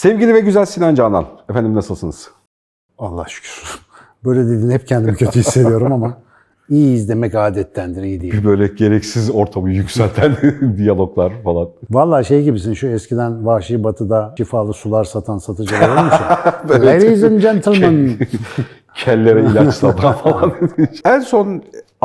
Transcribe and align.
Sevgili 0.00 0.34
ve 0.34 0.40
güzel 0.40 0.64
Sinan 0.64 0.94
Canan, 0.94 1.26
efendim 1.50 1.74
nasılsınız? 1.74 2.30
Allah 2.98 3.24
şükür. 3.28 3.80
Böyle 4.24 4.46
dediğin 4.46 4.70
hep 4.70 4.86
kendimi 4.86 5.16
kötü 5.16 5.40
hissediyorum 5.40 5.92
ama 5.92 6.16
iyiyiz 6.68 7.08
demek 7.08 7.34
adettendir, 7.34 8.02
iyi 8.02 8.20
değil. 8.20 8.32
Bir 8.32 8.44
böyle 8.44 8.66
gereksiz 8.66 9.30
ortamı 9.30 9.70
yükselten 9.70 10.36
diyaloglar 10.76 11.32
falan. 11.44 11.68
Vallahi 11.90 12.24
şey 12.24 12.42
gibisin 12.42 12.74
şu 12.74 12.86
eskiden 12.86 13.46
Vahşi 13.46 13.84
Batı'da 13.84 14.34
şifalı 14.38 14.72
sular 14.72 15.04
satan 15.04 15.38
satıcılar 15.38 15.88
olmuş 15.88 16.12
ya. 16.12 16.62
Ladies 16.86 17.24
and 17.24 17.40
gentlemen. 17.40 18.10
Kellere 18.94 19.40
ilaçlama 19.40 20.12
falan. 20.12 20.52
en 21.04 21.20
son 21.20 21.62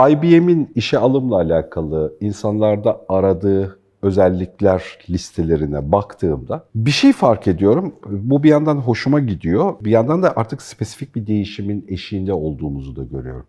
IBM'in 0.09 0.71
işe 0.75 0.97
alımla 0.97 1.35
alakalı 1.35 2.13
insanlarda 2.21 3.01
aradığı 3.09 3.79
özellikler 4.05 4.83
listelerine 5.09 5.91
baktığımda 5.91 6.65
bir 6.75 6.91
şey 6.91 7.13
fark 7.13 7.47
ediyorum. 7.47 7.95
Bu 8.05 8.43
bir 8.43 8.49
yandan 8.49 8.77
hoşuma 8.77 9.19
gidiyor. 9.19 9.73
Bir 9.81 9.91
yandan 9.91 10.23
da 10.23 10.33
artık 10.35 10.61
spesifik 10.61 11.15
bir 11.15 11.27
değişimin 11.27 11.85
eşiğinde 11.87 12.33
olduğumuzu 12.33 12.95
da 12.95 13.03
görüyorum. 13.03 13.45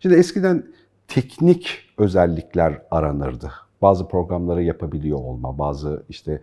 Şimdi 0.00 0.14
eskiden 0.14 0.66
teknik 1.08 1.78
özellikler 1.98 2.82
aranırdı. 2.90 3.50
Bazı 3.82 4.08
programları 4.08 4.62
yapabiliyor 4.62 5.18
olma, 5.18 5.58
bazı 5.58 6.02
işte 6.08 6.40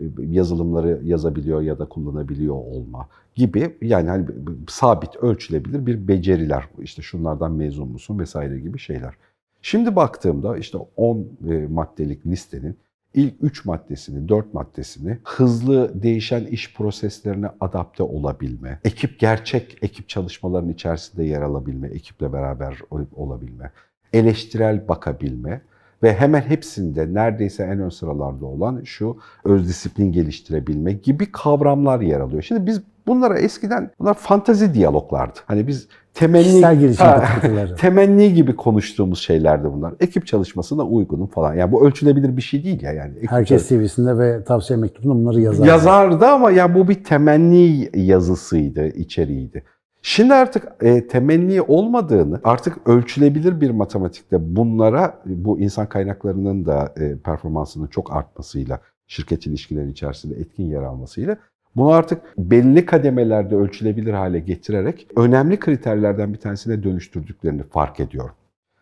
e, 0.00 0.02
yazılımları 0.18 1.00
yazabiliyor 1.04 1.60
ya 1.60 1.78
da 1.78 1.84
kullanabiliyor 1.84 2.54
olma 2.54 3.08
gibi 3.34 3.76
yani 3.82 4.08
hani 4.08 4.26
sabit 4.68 5.16
ölçülebilir 5.16 5.86
bir 5.86 6.08
beceriler. 6.08 6.68
İşte 6.78 7.02
şunlardan 7.02 7.52
mezun 7.52 7.88
musun 7.88 8.18
vesaire 8.18 8.60
gibi 8.60 8.78
şeyler. 8.78 9.14
Şimdi 9.62 9.96
baktığımda 9.96 10.56
işte 10.56 10.78
10 10.96 11.26
e, 11.50 11.66
maddelik 11.66 12.26
listenin 12.26 12.76
ilk 13.14 13.34
3 13.40 13.64
maddesini, 13.64 14.28
4 14.28 14.54
maddesini 14.54 15.18
hızlı 15.24 16.02
değişen 16.02 16.44
iş 16.44 16.74
proseslerine 16.74 17.46
adapte 17.60 18.02
olabilme, 18.02 18.80
ekip 18.84 19.18
gerçek 19.18 19.78
ekip 19.82 20.08
çalışmalarının 20.08 20.72
içerisinde 20.72 21.24
yer 21.24 21.42
alabilme, 21.42 21.88
ekiple 21.88 22.32
beraber 22.32 22.78
olabilme, 23.16 23.70
eleştirel 24.12 24.88
bakabilme 24.88 25.60
ve 26.02 26.14
hemen 26.14 26.40
hepsinde 26.40 27.14
neredeyse 27.14 27.62
en 27.62 27.80
ön 27.80 27.88
sıralarda 27.88 28.46
olan 28.46 28.82
şu 28.84 29.18
öz 29.44 29.68
disiplin 29.68 30.12
geliştirebilme 30.12 30.92
gibi 30.92 31.32
kavramlar 31.32 32.00
yer 32.00 32.20
alıyor. 32.20 32.42
Şimdi 32.42 32.66
biz 32.66 32.82
bunlara 33.06 33.38
eskiden 33.38 33.90
bunlar 33.98 34.14
fantazi 34.14 34.74
diyaloglardı. 34.74 35.38
Hani 35.46 35.66
biz 35.66 35.88
temenni 36.14 36.94
ha, 36.98 37.24
temenni 37.78 38.34
gibi 38.34 38.56
konuştuğumuz 38.56 39.18
şeylerdi 39.18 39.72
bunlar. 39.72 39.94
Ekip 40.00 40.26
çalışmasına 40.26 40.82
uygunum 40.82 41.26
falan. 41.26 41.54
Yani 41.54 41.72
bu 41.72 41.86
ölçülebilir 41.86 42.36
bir 42.36 42.42
şey 42.42 42.64
değil 42.64 42.82
ya 42.82 42.92
yani. 42.92 43.16
Ekip 43.16 43.30
Herkes 43.30 43.68
TV'sinde 43.68 44.18
ve 44.18 44.44
tavsiye 44.44 44.78
mektubunda 44.78 45.14
bunları 45.14 45.40
yazardı. 45.40 45.68
Yazardı 45.68 46.26
ama 46.26 46.50
ya 46.50 46.74
bu 46.74 46.88
bir 46.88 47.04
temenni 47.04 47.90
yazısıydı, 47.94 48.86
içeriğiydi. 48.86 49.64
Şimdi 50.06 50.34
artık 50.34 50.68
e, 50.80 51.06
temenni 51.06 51.62
olmadığını, 51.62 52.40
artık 52.44 52.88
ölçülebilir 52.88 53.60
bir 53.60 53.70
matematikte 53.70 54.56
bunlara 54.56 55.22
bu 55.26 55.60
insan 55.60 55.88
kaynaklarının 55.88 56.66
da 56.66 56.94
e, 56.96 57.18
performansının 57.18 57.86
çok 57.86 58.16
artmasıyla, 58.16 58.80
şirket 59.06 59.46
ilişkileri 59.46 59.90
içerisinde 59.90 60.34
etkin 60.34 60.64
yer 60.64 60.82
almasıyla 60.82 61.36
bunu 61.76 61.90
artık 61.90 62.22
belli 62.38 62.86
kademelerde 62.86 63.56
ölçülebilir 63.56 64.12
hale 64.12 64.40
getirerek 64.40 65.06
önemli 65.16 65.58
kriterlerden 65.58 66.32
bir 66.32 66.38
tanesine 66.38 66.82
dönüştürdüklerini 66.82 67.62
fark 67.62 68.00
ediyorum. 68.00 68.34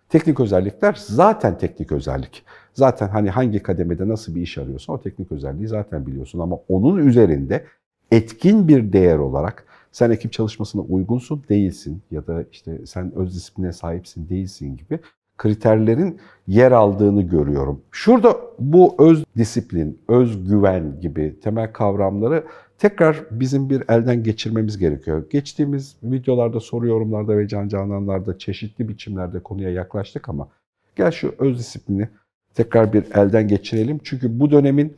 Teknik 0.08 0.40
özellikler 0.40 0.94
zaten 0.98 1.58
teknik 1.58 1.92
özellik. 1.92 2.44
Zaten 2.74 3.08
hani 3.08 3.30
hangi 3.30 3.62
kademede 3.62 4.08
nasıl 4.08 4.34
bir 4.34 4.40
iş 4.40 4.58
arıyorsan 4.58 4.96
o 4.96 5.00
teknik 5.00 5.32
özelliği 5.32 5.68
zaten 5.68 6.06
biliyorsun 6.06 6.38
ama 6.38 6.58
onun 6.68 7.06
üzerinde 7.06 7.64
etkin 8.10 8.68
bir 8.68 8.92
değer 8.92 9.18
olarak 9.18 9.67
sen 9.92 10.11
ekip 10.11 10.33
çalışmasına 10.33 10.83
uygunsun, 10.83 11.44
değilsin 11.48 12.02
ya 12.11 12.27
da 12.27 12.44
işte 12.52 12.86
sen 12.86 13.12
öz 13.14 13.34
disipline 13.34 13.72
sahipsin, 13.72 14.28
değilsin 14.28 14.77
gibi 14.77 14.98
kriterlerin 15.38 16.18
yer 16.46 16.72
aldığını 16.72 17.22
görüyorum. 17.22 17.80
Şurada 17.90 18.36
bu 18.58 18.94
öz 18.98 19.24
disiplin, 19.36 20.00
öz 20.08 20.48
güven 20.48 21.00
gibi 21.00 21.40
temel 21.40 21.72
kavramları 21.72 22.44
tekrar 22.82 23.24
bizim 23.30 23.70
bir 23.70 23.82
elden 23.88 24.22
geçirmemiz 24.22 24.78
gerekiyor. 24.78 25.24
Geçtiğimiz 25.30 25.96
videolarda, 26.02 26.60
soru 26.60 26.86
yorumlarda 26.86 27.38
ve 27.38 27.48
can 27.48 27.68
cananlarda 27.68 28.38
çeşitli 28.38 28.88
biçimlerde 28.88 29.40
konuya 29.40 29.70
yaklaştık 29.70 30.28
ama 30.28 30.48
gel 30.96 31.10
şu 31.10 31.34
öz 31.38 31.58
disiplini 31.58 32.08
tekrar 32.54 32.92
bir 32.92 33.04
elden 33.14 33.48
geçirelim. 33.48 34.00
Çünkü 34.04 34.40
bu 34.40 34.50
dönemin 34.50 34.96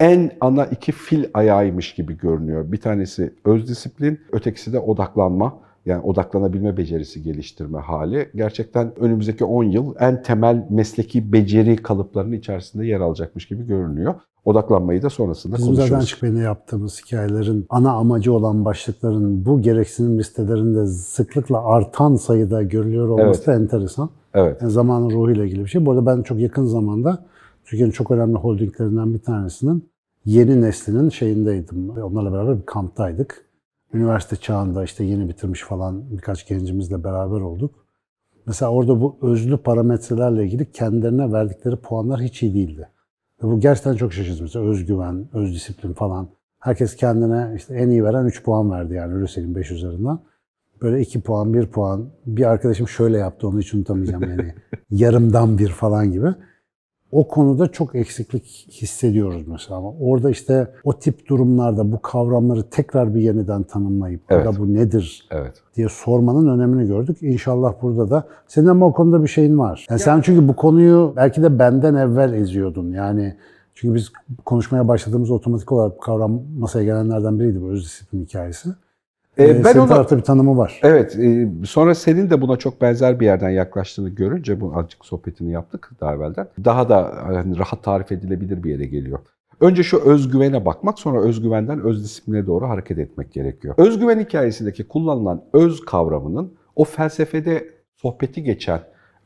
en 0.00 0.30
ana 0.40 0.66
iki 0.66 0.92
fil 0.92 1.24
ayağıymış 1.34 1.94
gibi 1.94 2.18
görünüyor. 2.18 2.72
Bir 2.72 2.80
tanesi 2.80 3.34
öz 3.44 3.68
disiplin, 3.68 4.20
ötekisi 4.32 4.72
de 4.72 4.78
odaklanma. 4.78 5.58
Yani 5.86 6.02
odaklanabilme 6.02 6.76
becerisi 6.76 7.22
geliştirme 7.22 7.78
hali 7.78 8.28
gerçekten 8.34 8.92
önümüzdeki 8.98 9.44
10 9.44 9.64
yıl 9.64 9.94
en 10.00 10.22
temel 10.22 10.66
mesleki 10.70 11.32
beceri 11.32 11.76
kalıplarının 11.76 12.32
içerisinde 12.32 12.86
yer 12.86 13.00
alacakmış 13.00 13.48
gibi 13.48 13.66
görünüyor. 13.66 14.14
Odaklanmayı 14.44 15.02
da 15.02 15.10
sonrasında 15.10 15.56
Bizim 15.56 15.66
konuşuruz. 15.66 15.86
Bizim 15.86 16.00
zaten 16.00 16.06
çıkmayı 16.06 16.36
yaptığımız 16.36 17.00
hikayelerin 17.00 17.66
ana 17.68 17.92
amacı 17.92 18.32
olan 18.32 18.64
başlıkların 18.64 19.44
bu 19.44 19.60
gereksinim 19.60 20.18
listelerinde 20.18 20.86
sıklıkla 20.86 21.64
artan 21.64 22.16
sayıda 22.16 22.62
görülüyor 22.62 23.08
olması 23.08 23.38
evet. 23.38 23.46
da 23.46 23.54
enteresan. 23.54 24.10
Evet. 24.34 24.62
Yani 24.62 24.72
zamanın 24.72 25.10
ruhuyla 25.10 25.44
ilgili 25.44 25.60
bir 25.64 25.68
şey. 25.68 25.86
Bu 25.86 25.90
arada 25.90 26.06
ben 26.06 26.22
çok 26.22 26.38
yakın 26.38 26.64
zamanda 26.64 27.24
Türkiye'nin 27.64 27.92
çok 27.92 28.10
önemli 28.10 28.36
holdinglerinden 28.36 29.14
bir 29.14 29.18
tanesinin 29.18 29.88
yeni 30.24 30.60
neslinin 30.60 31.08
şeyindeydim. 31.08 31.90
Onlarla 31.90 32.32
beraber 32.32 32.60
bir 32.60 32.66
kamptaydık. 32.66 33.51
Üniversite 33.92 34.36
çağında 34.36 34.84
işte 34.84 35.04
yeni 35.04 35.28
bitirmiş 35.28 35.62
falan 35.62 36.10
birkaç 36.10 36.48
gencimizle 36.48 37.04
beraber 37.04 37.40
olduk. 37.40 37.86
Mesela 38.46 38.72
orada 38.72 39.00
bu 39.00 39.18
özlü 39.22 39.56
parametrelerle 39.56 40.44
ilgili 40.44 40.72
kendilerine 40.72 41.32
verdikleri 41.32 41.76
puanlar 41.76 42.20
hiç 42.20 42.42
iyi 42.42 42.54
değildi. 42.54 42.88
Ve 43.42 43.46
bu 43.46 43.60
gerçekten 43.60 43.94
çok 43.94 44.12
şaşırtıcı. 44.12 44.42
Mesela 44.42 44.64
özgüven, 44.64 45.28
öz 45.32 45.54
disiplin 45.54 45.92
falan. 45.92 46.28
Herkes 46.58 46.96
kendine 46.96 47.52
işte 47.56 47.74
en 47.74 47.88
iyi 47.88 48.04
veren 48.04 48.24
3 48.24 48.42
puan 48.42 48.70
verdi 48.70 48.94
yani 48.94 49.14
öyle 49.14 49.26
söyleyeyim 49.26 49.56
5 49.56 49.70
üzerinden. 49.70 50.18
Böyle 50.82 51.00
2 51.00 51.20
puan, 51.20 51.54
1 51.54 51.66
puan. 51.66 52.10
Bir 52.26 52.44
arkadaşım 52.44 52.88
şöyle 52.88 53.18
yaptı 53.18 53.48
onu 53.48 53.60
hiç 53.60 53.74
unutamayacağım 53.74 54.22
yani. 54.22 54.54
yarımdan 54.90 55.58
bir 55.58 55.68
falan 55.68 56.12
gibi 56.12 56.34
o 57.12 57.28
konuda 57.28 57.68
çok 57.68 57.94
eksiklik 57.94 58.44
hissediyoruz 58.70 59.48
mesela. 59.48 59.76
Ama 59.76 59.92
orada 60.00 60.30
işte 60.30 60.68
o 60.84 60.98
tip 60.98 61.28
durumlarda 61.28 61.92
bu 61.92 62.02
kavramları 62.02 62.62
tekrar 62.62 63.14
bir 63.14 63.20
yeniden 63.20 63.62
tanımlayıp 63.62 64.20
evet. 64.30 64.46
da 64.46 64.58
bu 64.58 64.74
nedir 64.74 65.28
evet. 65.30 65.54
diye 65.76 65.88
sormanın 65.88 66.48
önemini 66.58 66.86
gördük. 66.86 67.18
İnşallah 67.20 67.74
burada 67.82 68.10
da 68.10 68.26
senin 68.48 68.66
ama 68.66 68.86
o 68.86 68.92
konuda 68.92 69.22
bir 69.22 69.28
şeyin 69.28 69.58
var. 69.58 69.86
Yani 69.90 70.00
ya. 70.00 70.04
sen 70.04 70.20
çünkü 70.20 70.48
bu 70.48 70.56
konuyu 70.56 71.12
belki 71.16 71.42
de 71.42 71.58
benden 71.58 71.94
evvel 71.94 72.32
eziyordun. 72.32 72.92
Yani 72.92 73.36
çünkü 73.74 73.94
biz 73.94 74.12
konuşmaya 74.44 74.88
başladığımız 74.88 75.30
otomatik 75.30 75.72
olarak 75.72 75.96
bu 75.96 76.00
kavram 76.00 76.40
masaya 76.58 76.84
gelenlerden 76.84 77.40
biriydi 77.40 77.62
bu 77.62 77.70
öz 77.70 77.84
disiplin 77.84 78.24
hikayesi. 78.24 78.68
Ee, 79.38 79.44
ee, 79.44 79.64
ben 79.64 79.72
senin 79.72 79.86
ona, 79.86 80.10
bir 80.10 80.22
tanımı 80.22 80.56
var. 80.56 80.80
Evet. 80.82 81.16
E, 81.18 81.48
sonra 81.66 81.94
senin 81.94 82.30
de 82.30 82.40
buna 82.40 82.56
çok 82.56 82.80
benzer 82.80 83.20
bir 83.20 83.24
yerden 83.24 83.50
yaklaştığını 83.50 84.08
görünce 84.08 84.60
bu 84.60 84.72
azıcık 84.76 85.04
sohbetini 85.04 85.52
yaptık 85.52 85.90
daha 86.00 86.14
evvelden. 86.14 86.48
Daha 86.64 86.88
da 86.88 87.12
hani 87.22 87.58
rahat 87.58 87.82
tarif 87.84 88.12
edilebilir 88.12 88.62
bir 88.62 88.70
yere 88.70 88.84
geliyor. 88.86 89.18
Önce 89.60 89.82
şu 89.82 89.98
özgüvene 89.98 90.64
bakmak, 90.64 90.98
sonra 90.98 91.22
özgüvenden 91.22 91.80
öz 91.80 92.04
disipline 92.04 92.46
doğru 92.46 92.68
hareket 92.68 92.98
etmek 92.98 93.32
gerekiyor. 93.32 93.74
Özgüven 93.78 94.20
hikayesindeki 94.20 94.88
kullanılan 94.88 95.44
öz 95.52 95.80
kavramının 95.80 96.54
o 96.76 96.84
felsefede 96.84 97.68
sohbeti 97.96 98.42
geçen 98.42 98.80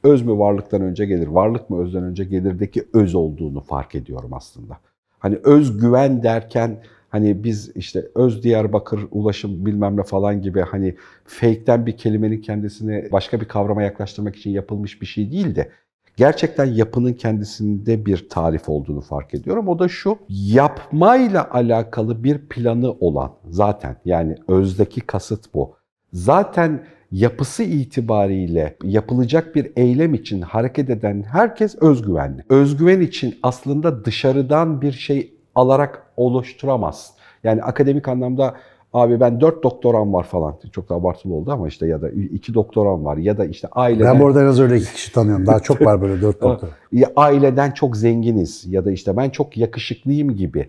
öz 0.04 0.22
mü 0.22 0.38
varlıktan 0.38 0.82
önce 0.82 1.06
gelir, 1.06 1.26
varlık 1.26 1.70
mı 1.70 1.82
özden 1.82 2.02
önce 2.02 2.24
gelirdeki 2.24 2.84
öz 2.94 3.14
olduğunu 3.14 3.60
fark 3.60 3.94
ediyorum 3.94 4.34
aslında. 4.34 4.78
Hani 5.18 5.38
özgüven 5.44 6.22
derken 6.22 6.78
Hani 7.16 7.44
biz 7.44 7.76
işte 7.76 8.06
Öz 8.14 8.42
Diyarbakır 8.42 9.00
ulaşım 9.10 9.66
bilmem 9.66 9.96
ne 9.96 10.02
falan 10.02 10.42
gibi 10.42 10.60
hani 10.60 10.96
fake'ten 11.24 11.86
bir 11.86 11.96
kelimenin 11.96 12.40
kendisini 12.40 13.08
başka 13.12 13.40
bir 13.40 13.48
kavrama 13.48 13.82
yaklaştırmak 13.82 14.36
için 14.36 14.50
yapılmış 14.50 15.02
bir 15.02 15.06
şey 15.06 15.32
değil 15.32 15.56
de 15.56 15.70
gerçekten 16.16 16.64
yapının 16.64 17.12
kendisinde 17.12 18.06
bir 18.06 18.28
tarif 18.28 18.68
olduğunu 18.68 19.00
fark 19.00 19.34
ediyorum. 19.34 19.68
O 19.68 19.78
da 19.78 19.88
şu, 19.88 20.18
yapmayla 20.28 21.50
alakalı 21.50 22.24
bir 22.24 22.38
planı 22.38 22.92
olan 22.92 23.32
zaten 23.48 23.96
yani 24.04 24.36
özdeki 24.48 25.00
kasıt 25.00 25.54
bu. 25.54 25.74
Zaten 26.12 26.86
yapısı 27.12 27.62
itibariyle 27.62 28.76
yapılacak 28.82 29.54
bir 29.54 29.72
eylem 29.76 30.14
için 30.14 30.40
hareket 30.40 30.90
eden 30.90 31.22
herkes 31.22 31.82
özgüvenli. 31.82 32.44
Özgüven 32.48 33.00
için 33.00 33.34
aslında 33.42 34.04
dışarıdan 34.04 34.82
bir 34.82 34.92
şey 34.92 35.35
alarak 35.56 36.02
oluşturamaz. 36.16 37.12
Yani 37.44 37.62
akademik 37.62 38.08
anlamda 38.08 38.54
abi 38.92 39.20
ben 39.20 39.40
dört 39.40 39.62
doktoram 39.62 40.12
var 40.12 40.24
falan. 40.24 40.54
Çok 40.72 40.88
da 40.88 40.94
abartılı 40.94 41.34
oldu 41.34 41.52
ama 41.52 41.68
işte 41.68 41.86
ya 41.86 42.02
da 42.02 42.10
iki 42.10 42.54
doktoram 42.54 43.04
var 43.04 43.16
ya 43.16 43.38
da 43.38 43.44
işte 43.44 43.68
aileden... 43.72 44.14
Ben 44.14 44.20
bu 44.20 44.26
arada 44.26 44.42
en 44.42 44.46
az 44.46 44.60
öyle 44.60 44.76
iki 44.76 44.92
kişi 44.92 45.12
tanıyorum. 45.12 45.46
Daha 45.46 45.60
çok 45.60 45.80
var 45.80 46.02
böyle 46.02 46.22
dört 46.22 46.40
doktor. 46.42 46.68
aileden 47.16 47.70
çok 47.70 47.96
zenginiz 47.96 48.64
ya 48.66 48.84
da 48.84 48.92
işte 48.92 49.16
ben 49.16 49.30
çok 49.30 49.56
yakışıklıyım 49.56 50.36
gibi 50.36 50.68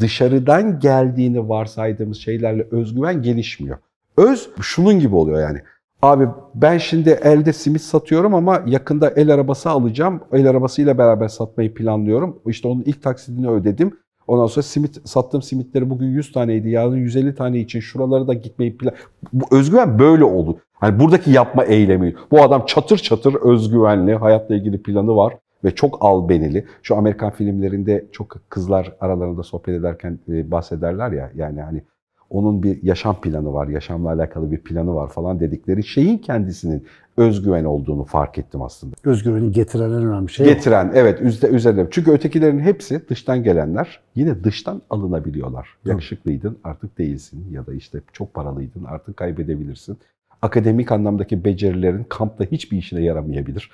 dışarıdan 0.00 0.80
geldiğini 0.80 1.48
varsaydığımız 1.48 2.16
şeylerle 2.16 2.66
özgüven 2.70 3.22
gelişmiyor. 3.22 3.78
Öz 4.16 4.50
şunun 4.60 5.00
gibi 5.00 5.14
oluyor 5.16 5.40
yani. 5.40 5.58
Abi 6.02 6.28
ben 6.54 6.78
şimdi 6.78 7.10
elde 7.10 7.52
simit 7.52 7.82
satıyorum 7.82 8.34
ama 8.34 8.62
yakında 8.66 9.10
el 9.10 9.34
arabası 9.34 9.70
alacağım. 9.70 10.20
El 10.32 10.50
arabasıyla 10.50 10.98
beraber 10.98 11.28
satmayı 11.28 11.74
planlıyorum. 11.74 12.38
İşte 12.46 12.68
onun 12.68 12.82
ilk 12.82 13.02
taksidini 13.02 13.50
ödedim. 13.50 13.96
Ondan 14.28 14.46
sonra 14.46 14.62
simit 14.62 15.08
sattığım 15.08 15.42
simitleri 15.42 15.90
bugün 15.90 16.06
100 16.06 16.32
taneydi. 16.32 16.70
Yarın 16.70 16.96
150 16.96 17.34
tane 17.34 17.58
için 17.58 17.80
şuralara 17.80 18.28
da 18.28 18.34
gitmeyi 18.34 18.76
plan... 18.76 18.94
Bu 19.32 19.56
özgüven 19.56 19.98
böyle 19.98 20.24
oldu. 20.24 20.58
Hani 20.72 21.00
buradaki 21.00 21.30
yapma 21.30 21.64
eylemi. 21.64 22.14
Bu 22.30 22.42
adam 22.42 22.66
çatır 22.66 22.98
çatır 22.98 23.34
özgüvenli, 23.34 24.14
hayatla 24.14 24.54
ilgili 24.54 24.82
planı 24.82 25.16
var 25.16 25.34
ve 25.64 25.74
çok 25.74 25.98
albenili. 26.00 26.66
Şu 26.82 26.96
Amerikan 26.96 27.30
filmlerinde 27.30 28.06
çok 28.12 28.36
kızlar 28.48 28.92
aralarında 29.00 29.42
sohbet 29.42 29.74
ederken 29.80 30.18
e, 30.28 30.50
bahsederler 30.50 31.12
ya 31.12 31.30
yani 31.34 31.62
hani 31.62 31.82
onun 32.30 32.62
bir 32.62 32.82
yaşam 32.82 33.20
planı 33.20 33.52
var, 33.52 33.68
yaşamla 33.68 34.12
alakalı 34.12 34.50
bir 34.52 34.58
planı 34.58 34.94
var 34.94 35.08
falan 35.08 35.40
dedikleri 35.40 35.84
şeyin 35.84 36.18
kendisinin 36.18 36.84
özgüven 37.16 37.64
olduğunu 37.64 38.04
fark 38.04 38.38
ettim 38.38 38.62
aslında. 38.62 38.96
Özgüveni 39.04 39.52
getiren 39.52 39.90
en 39.90 40.06
önemli 40.06 40.30
şey 40.30 40.46
Getiren, 40.46 40.88
o. 40.88 40.92
evet 40.94 41.20
üzerinde. 41.50 41.88
Çünkü 41.90 42.10
ötekilerin 42.10 42.60
hepsi 42.60 43.08
dıştan 43.08 43.42
gelenler 43.42 44.00
yine 44.14 44.44
dıştan 44.44 44.82
alınabiliyorlar. 44.90 45.68
Yakışıklıydın 45.84 46.58
artık 46.64 46.98
değilsin 46.98 47.46
ya 47.50 47.66
da 47.66 47.74
işte 47.74 48.00
çok 48.12 48.34
paralıydın 48.34 48.84
artık 48.84 49.16
kaybedebilirsin. 49.16 49.98
Akademik 50.42 50.92
anlamdaki 50.92 51.44
becerilerin 51.44 52.06
kampta 52.08 52.44
hiçbir 52.44 52.78
işine 52.78 53.02
yaramayabilir 53.02 53.70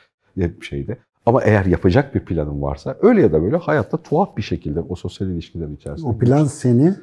şeyde. 0.60 0.98
Ama 1.26 1.42
eğer 1.42 1.64
yapacak 1.64 2.14
bir 2.14 2.20
planın 2.20 2.62
varsa 2.62 2.96
öyle 3.02 3.22
ya 3.22 3.32
da 3.32 3.42
böyle 3.42 3.56
hayatta 3.56 3.96
tuhaf 3.96 4.36
bir 4.36 4.42
şekilde 4.42 4.80
o 4.80 4.94
sosyal 4.94 5.28
ilişkilerin 5.30 5.76
içerisinde. 5.76 6.08
O 6.08 6.18
plan 6.18 6.44
seni 6.44 6.94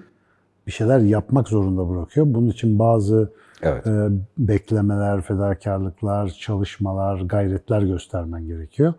bir 0.67 0.71
şeyler 0.71 0.99
yapmak 0.99 1.47
zorunda 1.47 1.89
bırakıyor. 1.89 2.25
Bunun 2.29 2.47
için 2.47 2.79
bazı 2.79 3.33
evet. 3.61 3.87
e, 3.87 4.09
beklemeler, 4.37 5.21
fedakarlıklar, 5.21 6.29
çalışmalar, 6.29 7.19
gayretler 7.19 7.81
göstermen 7.81 8.47
gerekiyor. 8.47 8.93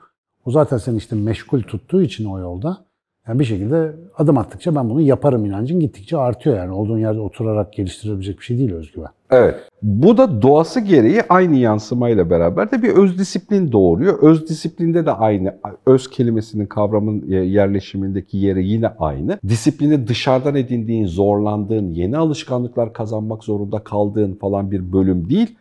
O 0.45 0.51
zaten 0.51 0.79
seni 0.79 0.97
işte 0.97 1.17
meşgul 1.17 1.63
tuttuğu 1.63 2.03
için 2.03 2.25
o 2.25 2.39
yolda 2.39 2.85
yani 3.29 3.39
bir 3.39 3.45
şekilde 3.45 3.93
adım 4.19 4.39
attıkça 4.39 4.75
ben 4.75 4.91
bunu 4.91 5.01
yaparım 5.01 5.47
inancın 5.47 5.81
gittikçe 5.81 6.17
artıyor 6.17 6.57
yani. 6.57 6.73
Olduğun 6.73 6.99
yerde 6.99 7.21
oturarak 7.21 7.73
geliştirebilecek 7.73 8.39
bir 8.39 8.45
şey 8.45 8.59
değil 8.59 8.73
özgüven. 8.73 9.11
Evet. 9.31 9.55
Bu 9.83 10.17
da 10.17 10.43
doğası 10.43 10.81
gereği 10.81 11.23
aynı 11.29 11.57
yansımayla 11.57 12.31
beraber 12.31 12.71
de 12.71 12.83
bir 12.83 12.89
öz 12.89 13.19
disiplin 13.19 13.73
doğuruyor. 13.73 14.19
Öz 14.23 14.49
disiplinde 14.49 15.07
de 15.07 15.13
aynı. 15.13 15.57
Öz 15.87 16.11
kelimesinin 16.11 16.67
kavramın 16.67 17.27
yerleşimindeki 17.29 18.39
yeri 18.39 18.69
yine 18.69 18.89
aynı. 18.89 19.39
Disiplini 19.49 20.09
dışarıdan 20.09 20.55
edindiğin, 20.55 21.07
zorlandığın, 21.07 21.91
yeni 21.91 22.17
alışkanlıklar 22.17 22.93
kazanmak 22.93 23.45
zorunda 23.45 23.79
kaldığın 23.79 24.35
falan 24.35 24.71
bir 24.71 24.93
bölüm 24.93 25.31
değil. 25.31 25.57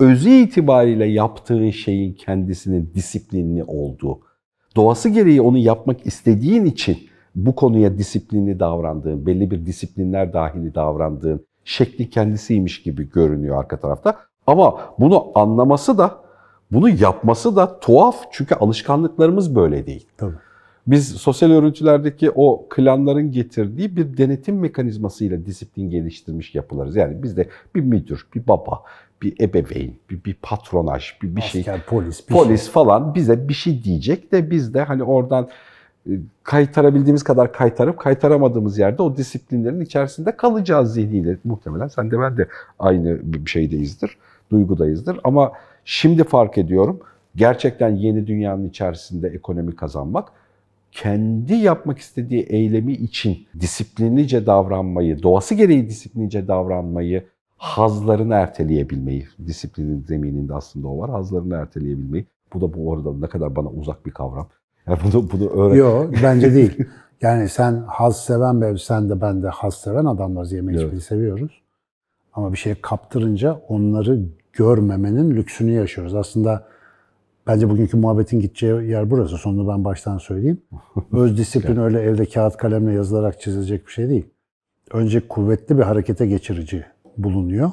Özü 0.00 0.30
itibariyle 0.30 1.06
yaptığın 1.06 1.70
şeyin 1.70 2.12
kendisinin 2.12 2.90
disiplinli 2.94 3.64
olduğu 3.64 4.20
doğası 4.76 5.08
gereği 5.08 5.40
onu 5.40 5.58
yapmak 5.58 6.06
istediğin 6.06 6.64
için 6.64 6.98
bu 7.34 7.54
konuya 7.54 7.98
disiplinli 7.98 8.60
davrandığın, 8.60 9.26
belli 9.26 9.50
bir 9.50 9.66
disiplinler 9.66 10.32
dahili 10.32 10.74
davrandığın 10.74 11.46
şekli 11.64 12.10
kendisiymiş 12.10 12.82
gibi 12.82 13.10
görünüyor 13.10 13.60
arka 13.60 13.76
tarafta. 13.76 14.16
Ama 14.46 14.80
bunu 14.98 15.32
anlaması 15.34 15.98
da, 15.98 16.18
bunu 16.72 16.88
yapması 16.88 17.56
da 17.56 17.80
tuhaf 17.80 18.16
çünkü 18.30 18.54
alışkanlıklarımız 18.54 19.56
böyle 19.56 19.86
değil. 19.86 20.06
Tabii. 20.16 20.34
Biz 20.86 21.08
sosyal 21.08 21.50
örüntülerdeki 21.50 22.30
o 22.34 22.66
klanların 22.70 23.32
getirdiği 23.32 23.96
bir 23.96 24.16
denetim 24.16 24.58
mekanizmasıyla 24.58 25.46
disiplin 25.46 25.90
geliştirmiş 25.90 26.54
yapılarız. 26.54 26.96
Yani 26.96 27.22
bizde 27.22 27.48
bir 27.74 27.80
müdür, 27.80 28.26
bir 28.34 28.46
baba, 28.46 28.82
bir 29.24 29.40
ebeveyn, 29.40 29.94
bir, 30.10 30.24
bir 30.24 30.34
patronaj, 30.42 31.12
bir, 31.22 31.36
bir 31.36 31.42
Asker, 31.42 31.62
şey. 31.62 31.74
polis, 31.86 32.28
bir 32.28 32.34
polis 32.34 32.62
şey. 32.62 32.72
falan 32.72 33.14
bize 33.14 33.48
bir 33.48 33.54
şey 33.54 33.84
diyecek 33.84 34.32
de 34.32 34.50
biz 34.50 34.74
de 34.74 34.82
hani 34.82 35.02
oradan 35.02 35.48
e, 36.06 36.12
kaytarabildiğimiz 36.42 37.22
kadar 37.22 37.52
kaytarıp 37.52 37.98
kaytaramadığımız 37.98 38.78
yerde 38.78 39.02
o 39.02 39.16
disiplinlerin 39.16 39.80
içerisinde 39.80 40.36
kalacağız 40.36 40.94
zihniyle. 40.94 41.36
Muhtemelen 41.44 41.88
sen 41.88 42.10
de 42.10 42.20
ben 42.20 42.36
de 42.36 42.48
aynı 42.78 43.18
bir 43.22 43.50
şeydeyizdir, 43.50 44.16
duygudayızdır. 44.50 45.20
Ama 45.24 45.52
şimdi 45.84 46.24
fark 46.24 46.58
ediyorum 46.58 47.00
gerçekten 47.36 47.96
yeni 47.96 48.26
dünyanın 48.26 48.68
içerisinde 48.68 49.28
ekonomi 49.28 49.76
kazanmak 49.76 50.28
kendi 50.92 51.54
yapmak 51.54 51.98
istediği 51.98 52.42
eylemi 52.42 52.92
için 52.92 53.46
disiplinlice 53.60 54.46
davranmayı, 54.46 55.22
doğası 55.22 55.54
gereği 55.54 55.88
disiplinlice 55.88 56.48
davranmayı 56.48 57.24
hazlarını 57.56 58.34
erteleyebilmeyi, 58.34 59.26
disiplinin 59.46 60.02
zemininde 60.02 60.54
aslında 60.54 60.88
o 60.88 60.98
var, 60.98 61.10
hazlarını 61.10 61.54
erteleyebilmeyi. 61.54 62.26
Bu 62.54 62.60
da 62.60 62.74
bu 62.74 62.94
arada 62.94 63.12
ne 63.12 63.26
kadar 63.26 63.56
bana 63.56 63.68
uzak 63.68 64.06
bir 64.06 64.10
kavram. 64.10 64.48
Yani 64.86 64.98
bunu, 65.04 65.30
bunu 65.32 65.50
öğren. 65.50 65.74
Yok 65.74 66.14
bence 66.22 66.54
değil. 66.54 66.78
Yani 67.22 67.48
sen 67.48 67.84
haz 67.86 68.24
seven 68.24 68.62
ve 68.62 68.78
sen 68.78 69.10
de 69.10 69.20
ben 69.20 69.42
de 69.42 69.48
haz 69.48 69.74
seven 69.74 70.04
adamlarız. 70.04 70.52
Yeme 70.52 70.72
içmeyi 70.72 70.92
evet. 70.92 71.02
seviyoruz. 71.02 71.62
Ama 72.32 72.52
bir 72.52 72.56
şeye 72.56 72.76
kaptırınca 72.82 73.60
onları 73.68 74.20
görmemenin 74.52 75.30
lüksünü 75.30 75.70
yaşıyoruz. 75.70 76.14
Aslında 76.14 76.66
bence 77.46 77.70
bugünkü 77.70 77.96
muhabbetin 77.96 78.40
gideceği 78.40 78.90
yer 78.90 79.10
burası. 79.10 79.38
Sonunu 79.38 79.68
ben 79.68 79.84
baştan 79.84 80.18
söyleyeyim. 80.18 80.62
Öz 81.12 81.38
disiplin 81.38 81.76
öyle 81.76 82.00
evde 82.00 82.26
kağıt 82.26 82.56
kalemle 82.56 82.92
yazılarak 82.92 83.40
çizilecek 83.40 83.86
bir 83.86 83.92
şey 83.92 84.08
değil. 84.08 84.26
Önce 84.92 85.28
kuvvetli 85.28 85.78
bir 85.78 85.82
harekete 85.82 86.26
geçirici 86.26 86.84
bulunuyor. 87.18 87.70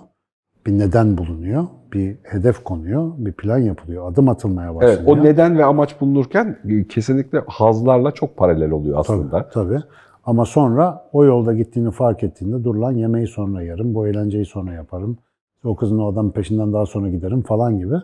Bir 0.66 0.80
neden 0.80 1.18
bulunuyor. 1.18 1.68
Bir 1.94 2.18
hedef 2.24 2.64
konuyor. 2.64 3.12
Bir 3.18 3.32
plan 3.32 3.58
yapılıyor. 3.58 4.12
Adım 4.12 4.30
atılmaya 4.30 4.76
başlıyor. 4.76 4.98
Evet, 4.98 5.08
o 5.08 5.24
neden 5.24 5.58
ve 5.58 5.66
amaç 5.66 6.02
bulunurken 6.02 6.58
kesinlikle 6.90 7.44
hazlarla 7.48 8.12
çok 8.12 8.38
paralel 8.38 8.72
oluyor 8.72 9.00
aslında. 9.00 9.50
Tabii, 9.50 9.54
tabii. 9.54 9.84
Ama 10.24 10.46
sonra 10.46 11.10
o 11.14 11.26
yolda 11.26 11.54
gittiğini 11.54 11.92
fark 11.92 12.24
ettiğinde 12.24 12.64
dur 12.64 12.76
lan 12.76 12.92
yemeği 12.92 13.28
sonra 13.28 13.62
yerim, 13.62 13.94
bu 13.94 14.08
eğlenceyi 14.08 14.46
sonra 14.46 14.74
yaparım. 14.74 15.18
O 15.64 15.76
kızın 15.76 16.00
o 16.00 16.08
adamın 16.12 16.32
peşinden 16.32 16.74
daha 16.74 16.86
sonra 16.86 17.10
giderim 17.10 17.42
falan 17.42 17.78
gibi. 17.78 17.96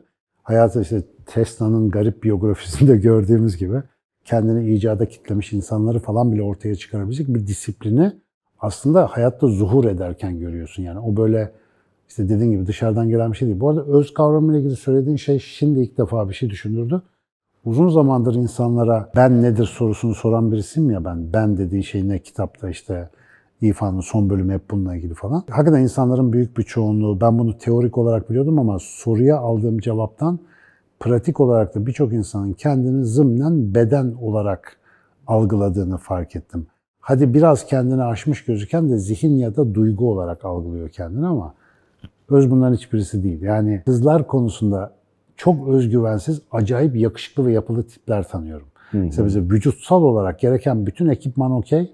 Hayatı 0.44 0.82
işte 0.82 1.02
Tesla'nın 1.26 1.90
garip 1.90 2.24
biyografisinde 2.24 2.98
gördüğümüz 3.08 3.58
gibi 3.58 3.82
kendini 4.26 4.74
icada 4.74 5.06
kitlemiş 5.06 5.54
insanları 5.54 6.00
falan 6.00 6.32
bile 6.32 6.44
ortaya 6.44 6.76
çıkarabilecek 6.76 7.28
bir 7.28 7.48
disiplini 7.48 8.12
aslında 8.60 9.08
hayatta 9.08 9.48
zuhur 9.48 9.86
ederken 9.86 10.40
görüyorsun. 10.40 10.84
Yani 10.84 11.00
o 11.00 11.18
böyle 11.18 11.52
işte 12.10 12.30
dediğin 12.30 12.52
gibi 12.52 12.66
dışarıdan 12.66 13.10
gelen 13.10 13.32
bir 13.32 13.38
şey 13.38 13.48
değil. 13.48 13.60
Bu 13.60 13.70
arada 13.70 13.84
öz 13.84 14.14
kavramıyla 14.14 14.60
ilgili 14.60 14.76
söylediğin 14.76 15.18
şey 15.18 15.40
şimdi 15.40 15.80
ilk 15.80 15.98
defa 15.98 16.30
bir 16.30 16.34
şey 16.34 16.50
düşündürdü. 16.50 17.02
Uzun 17.66 17.90
zamandır 17.90 18.36
insanlara 18.36 19.10
ben 19.16 19.42
nedir 19.42 19.66
sorusunu 19.66 20.16
soran 20.16 20.52
birisiyim 20.52 20.90
ya 20.90 21.06
ben. 21.06 21.34
Ben 21.34 21.58
dediği 21.58 21.84
şey 21.84 22.08
ne 22.08 22.20
kitapta 22.20 22.70
işte 22.70 23.10
İFA'nın 23.62 24.00
son 24.00 24.30
bölümü 24.30 24.54
hep 24.54 24.72
bununla 24.72 24.96
ilgili 24.96 25.14
falan. 25.14 25.44
Hakikaten 25.50 25.82
insanların 25.82 26.34
büyük 26.34 26.58
bir 26.58 26.64
çoğunluğu, 26.64 27.22
ben 27.22 27.40
bunu 27.40 27.58
teorik 27.58 27.98
olarak 27.98 28.30
biliyordum 28.30 28.60
ama 28.60 28.78
soruya 28.80 29.38
aldığım 29.38 29.80
cevaptan 29.80 30.40
pratik 31.00 31.40
olarak 31.40 31.76
da 31.76 31.86
birçok 31.86 32.14
insanın 32.14 32.54
kendini 32.54 33.06
zımnen 33.06 33.76
beden 33.76 34.14
olarak 34.22 34.78
algıladığını 35.28 35.98
fark 35.98 36.36
ettim 36.36 36.68
hadi 37.08 37.34
biraz 37.34 37.66
kendini 37.66 38.04
aşmış 38.04 38.46
gözüken 38.46 38.90
de 38.90 38.98
zihin 38.98 39.38
ya 39.38 39.56
da 39.56 39.74
duygu 39.74 40.12
olarak 40.12 40.46
algılıyor 40.46 40.90
kendini 40.90 41.28
ama 41.28 41.54
öz 42.30 42.52
bunların 42.52 42.76
hiçbirisi 42.76 43.24
değil. 43.24 43.42
Yani 43.42 43.82
kızlar 43.86 44.28
konusunda 44.28 44.94
çok 45.38 45.68
özgüvensiz, 45.68 46.42
acayip 46.52 46.96
yakışıklı 46.96 47.46
ve 47.46 47.52
yapılı 47.52 47.84
tipler 47.84 48.28
tanıyorum. 48.28 48.68
Hı 48.92 48.98
hı. 48.98 49.02
Mesela 49.02 49.28
bize 49.28 49.42
vücutsal 49.42 50.04
olarak 50.04 50.40
gereken 50.40 50.86
bütün 50.86 51.08
ekipman 51.08 51.52
okey 51.52 51.94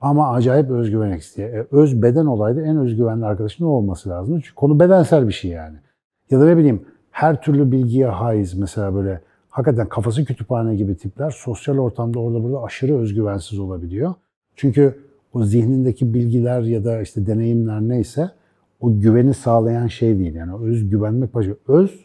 ama 0.00 0.32
acayip 0.32 0.70
özgüven 0.70 1.10
eksiği. 1.10 1.46
E, 1.46 1.66
öz 1.70 2.02
beden 2.02 2.26
olaydı 2.26 2.62
en 2.62 2.76
özgüvenli 2.76 3.26
arkadaşın 3.26 3.64
o 3.64 3.68
olması 3.68 4.08
lazım. 4.08 4.40
Çünkü 4.40 4.54
konu 4.54 4.80
bedensel 4.80 5.28
bir 5.28 5.32
şey 5.32 5.50
yani. 5.50 5.76
Ya 6.30 6.40
da 6.40 6.44
ne 6.44 6.56
bileyim 6.56 6.82
her 7.10 7.42
türlü 7.42 7.72
bilgiye 7.72 8.06
haiz 8.06 8.54
mesela 8.54 8.94
böyle 8.94 9.20
hakikaten 9.48 9.88
kafası 9.88 10.24
kütüphane 10.24 10.76
gibi 10.76 10.96
tipler 10.96 11.30
sosyal 11.30 11.78
ortamda 11.78 12.18
orada 12.18 12.42
burada 12.44 12.62
aşırı 12.62 12.98
özgüvensiz 12.98 13.58
olabiliyor. 13.58 14.14
Çünkü 14.58 14.98
o 15.32 15.44
zihnindeki 15.44 16.14
bilgiler 16.14 16.62
ya 16.62 16.84
da 16.84 17.02
işte 17.02 17.26
deneyimler 17.26 17.80
neyse 17.80 18.30
o 18.80 19.00
güveni 19.00 19.34
sağlayan 19.34 19.86
şey 19.86 20.18
değil. 20.18 20.34
Yani 20.34 20.52
öz 20.64 20.90
güvenmek 20.90 21.34
başka. 21.34 21.52
Öz 21.68 22.04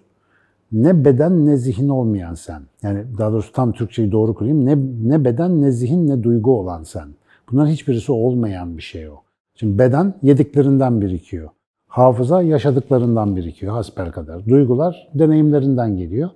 ne 0.72 1.05
beden 1.05 1.45
ne 1.45 1.57
zihin 1.57 1.89
olmayan 1.89 2.33
sen. 2.33 2.62
Yani 2.83 3.03
daha 3.17 3.31
doğrusu 3.31 3.53
tam 3.53 3.72
Türkçeyi 3.72 4.12
doğru 4.12 4.33
kurayım. 4.33 4.65
Ne, 4.65 4.77
ne 5.10 5.25
beden 5.25 5.62
ne 5.62 5.72
zihin 5.72 6.07
ne 6.07 6.24
duygu 6.24 6.60
olan 6.60 6.83
sen. 6.83 7.07
Bunların 7.51 7.72
hiçbirisi 7.72 8.12
olmayan 8.12 8.77
bir 8.77 8.81
şey 8.81 9.10
o. 9.10 9.15
Şimdi 9.55 9.79
beden 9.79 10.13
yediklerinden 10.22 11.01
birikiyor. 11.01 11.50
Hafıza 11.88 12.41
yaşadıklarından 12.41 13.36
birikiyor 13.36 13.74
hasper 13.74 14.12
kadar. 14.12 14.45
Duygular 14.48 15.10
deneyimlerinden 15.13 15.98
geliyor. 15.98 16.29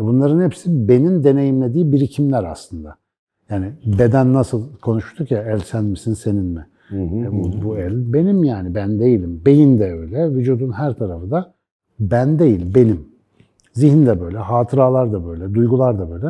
E 0.00 0.04
bunların 0.04 0.42
hepsi 0.42 0.88
benim 0.88 1.24
deneyimlediği 1.24 1.92
birikimler 1.92 2.44
aslında. 2.44 2.96
Yani 3.50 3.72
beden 3.98 4.32
nasıl 4.32 4.76
konuştuk 4.82 5.30
ya 5.30 5.42
el 5.42 5.58
sen 5.58 5.84
misin 5.84 6.14
senin 6.14 6.44
mi? 6.44 6.66
Hı 6.88 6.96
hı, 6.96 7.16
e, 7.16 7.32
bu, 7.32 7.64
bu 7.64 7.78
el 7.78 8.12
benim 8.12 8.44
yani 8.44 8.74
ben 8.74 9.00
değilim. 9.00 9.42
Beyin 9.46 9.78
de 9.78 9.92
öyle, 9.92 10.34
vücudun 10.34 10.72
her 10.72 10.94
tarafı 10.94 11.30
da 11.30 11.54
ben 12.00 12.38
değil, 12.38 12.74
benim. 12.74 13.06
Zihin 13.72 14.06
de 14.06 14.20
böyle, 14.20 14.38
hatıralar 14.38 15.12
da 15.12 15.26
böyle, 15.26 15.54
duygular 15.54 15.98
da 15.98 16.10
böyle. 16.10 16.26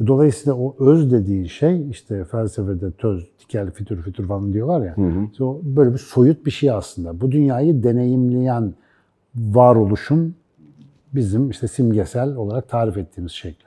E, 0.00 0.06
dolayısıyla 0.06 0.54
o 0.54 0.76
öz 0.78 1.12
dediği 1.12 1.48
şey 1.48 1.90
işte 1.90 2.24
felsefede 2.24 2.90
töz, 2.90 3.30
tikel, 3.38 3.70
fütür, 3.70 4.02
fütür 4.02 4.26
falan 4.26 4.52
diyorlar 4.52 4.86
ya. 4.86 4.96
Hı 4.96 5.02
hı. 5.02 5.24
İşte 5.32 5.44
o 5.44 5.60
böyle 5.64 5.92
bir 5.92 5.98
soyut 5.98 6.46
bir 6.46 6.50
şey 6.50 6.70
aslında. 6.70 7.20
Bu 7.20 7.32
dünyayı 7.32 7.82
deneyimleyen 7.82 8.74
varoluşun 9.34 10.34
bizim 11.14 11.50
işte 11.50 11.68
simgesel 11.68 12.34
olarak 12.34 12.68
tarif 12.68 12.96
ettiğimiz 12.96 13.32
şekli. 13.32 13.64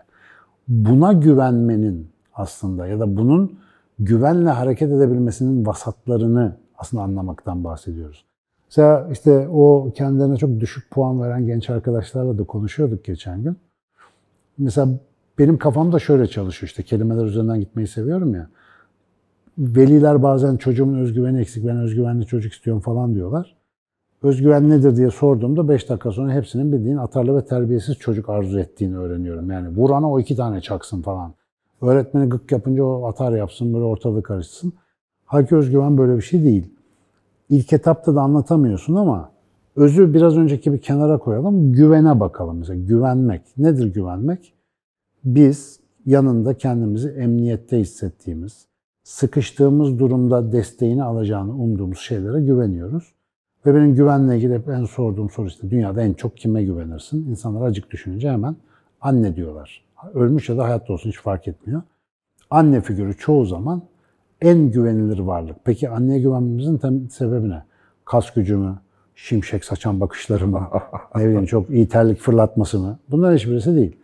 Buna 0.68 1.14
güvenmenin 1.14 2.13
aslında 2.34 2.88
ya 2.88 3.00
da 3.00 3.18
bunun 3.18 3.60
güvenle 4.00 4.50
hareket 4.50 4.92
edebilmesinin 4.92 5.66
vasatlarını 5.66 6.58
aslında 6.78 7.04
anlamaktan 7.04 7.64
bahsediyoruz. 7.64 8.26
Mesela 8.70 9.08
işte 9.12 9.48
o 9.48 9.92
kendilerine 9.96 10.38
çok 10.38 10.60
düşük 10.60 10.92
puan 10.92 11.22
veren 11.22 11.46
genç 11.46 11.70
arkadaşlarla 11.70 12.38
da 12.38 12.44
konuşuyorduk 12.44 13.06
geçen 13.06 13.44
gün. 13.44 13.58
Mesela 14.58 14.90
benim 15.40 15.58
kafamda 15.58 16.00
şöyle 16.00 16.28
çalışıyor 16.28 16.68
işte 16.68 16.84
kelimeler 16.84 17.26
üzerinden 17.26 17.60
gitmeyi 17.60 17.88
seviyorum 17.88 18.36
ya. 18.36 18.50
Veliler 19.58 20.24
bazen 20.24 20.58
çocuğumun 20.58 21.00
özgüveni 21.00 21.40
eksik, 21.40 21.68
ben 21.68 21.78
özgüvenli 21.78 22.26
çocuk 22.26 22.54
istiyorum 22.54 22.82
falan 22.82 23.16
diyorlar. 23.16 23.56
Özgüven 24.24 24.70
nedir 24.70 24.96
diye 24.96 25.10
sorduğumda 25.10 25.70
5 25.70 25.90
dakika 25.90 26.12
sonra 26.12 26.34
hepsinin 26.34 26.72
bildiğin 26.72 26.98
atarlı 26.98 27.38
ve 27.38 27.46
terbiyesiz 27.46 27.98
çocuk 27.98 28.30
arzu 28.30 28.60
ettiğini 28.60 28.98
öğreniyorum. 28.98 29.52
Yani 29.52 29.78
vurana 29.78 30.12
o 30.12 30.20
iki 30.20 30.36
tane 30.36 30.62
çaksın 30.62 31.02
falan. 31.02 31.34
Öğretmeni 31.84 32.30
gık 32.30 32.52
yapınca 32.52 32.84
o 32.84 33.08
atar 33.08 33.32
yapsın, 33.32 33.74
böyle 33.74 33.84
ortalığı 33.84 34.24
karışsın. 34.24 34.74
Halbuki 35.26 35.56
özgüven 35.56 35.98
böyle 35.98 36.18
bir 36.18 36.22
şey 36.22 36.44
değil. 36.44 36.70
İlk 37.50 37.74
etapta 37.74 38.16
da 38.16 38.22
anlatamıyorsun 38.22 38.96
ama 38.96 39.32
özü 39.76 40.14
biraz 40.14 40.38
önceki 40.38 40.74
bir 40.74 40.78
kenara 40.78 41.18
koyalım. 41.18 41.74
Güvene 41.74 42.20
bakalım 42.20 42.58
mesela. 42.58 42.80
Güvenmek. 42.80 43.42
Nedir 43.58 43.94
güvenmek? 43.94 44.54
Biz 45.24 45.80
yanında 46.06 46.54
kendimizi 46.54 47.10
emniyette 47.10 47.80
hissettiğimiz, 47.80 48.66
sıkıştığımız 49.04 50.00
durumda 50.00 50.52
desteğini 50.52 51.04
alacağını 51.04 51.56
umduğumuz 51.56 52.00
şeylere 52.00 52.42
güveniyoruz. 52.42 53.14
Ve 53.66 53.76
benim 53.76 53.96
güvenle 53.96 54.38
ilgili 54.38 54.54
hep 54.54 54.70
en 54.70 54.86
sorduğum 54.86 55.30
soru 55.30 55.48
işte 55.48 55.70
dünyada 55.70 56.02
en 56.02 56.14
çok 56.14 56.38
kime 56.38 56.64
güvenirsin? 56.64 57.30
İnsanlar 57.30 57.68
acık 57.68 57.92
düşününce 57.92 58.32
hemen 58.32 58.56
anne 59.02 59.36
diyorlar. 59.36 59.84
Ölmüş 60.14 60.50
ya 60.50 60.58
da 60.58 60.64
hayatta 60.64 60.94
olsun 60.94 61.10
hiç 61.10 61.20
fark 61.20 61.48
etmiyor. 61.48 61.82
Anne 62.50 62.82
figürü 62.82 63.18
çoğu 63.18 63.46
zaman 63.46 63.82
en 64.42 64.72
güvenilir 64.72 65.20
varlık. 65.20 65.56
Peki 65.64 65.90
anneye 65.90 66.20
güvenmemizin 66.20 66.78
tem 66.78 67.10
sebebi 67.10 67.50
ne? 67.50 67.64
Kas 68.06 68.34
gücü 68.34 68.58
mü? 68.58 68.80
Şimşek 69.16 69.66
saçan 69.66 70.00
bakışları 70.00 70.48
mı? 70.48 70.68
ne 71.16 71.26
bileyim 71.26 71.46
çok 71.46 71.70
iyi 71.70 71.88
terlik 71.88 72.20
fırlatması 72.20 72.80
mı? 72.80 73.00
Bunlar 73.12 73.36
hiçbirisi 73.36 73.76
değil. 73.76 73.96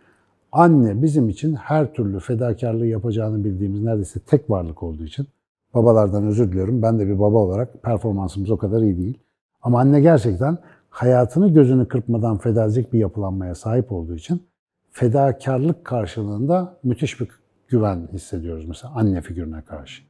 Anne 0.52 1.02
bizim 1.02 1.28
için 1.28 1.54
her 1.54 1.94
türlü 1.94 2.20
fedakarlığı 2.20 2.86
yapacağını 2.86 3.44
bildiğimiz 3.44 3.82
neredeyse 3.82 4.20
tek 4.20 4.50
varlık 4.50 4.82
olduğu 4.82 5.04
için 5.04 5.26
babalardan 5.74 6.26
özür 6.26 6.52
diliyorum. 6.52 6.82
Ben 6.82 6.98
de 6.98 7.06
bir 7.06 7.18
baba 7.18 7.38
olarak 7.38 7.82
performansımız 7.82 8.50
o 8.50 8.56
kadar 8.56 8.82
iyi 8.82 8.98
değil. 8.98 9.18
Ama 9.62 9.80
anne 9.80 10.00
gerçekten 10.00 10.58
hayatını 10.90 11.48
gözünü 11.48 11.88
kırpmadan 11.88 12.38
feda 12.38 12.68
bir 12.92 12.98
yapılanmaya 12.98 13.54
sahip 13.54 13.92
olduğu 13.92 14.14
için 14.14 14.42
fedakarlık 14.90 15.84
karşılığında 15.84 16.76
müthiş 16.82 17.20
bir 17.20 17.28
güven 17.68 18.08
hissediyoruz 18.12 18.64
mesela 18.64 18.92
anne 18.94 19.20
figürüne 19.20 19.62
karşı. 19.62 20.02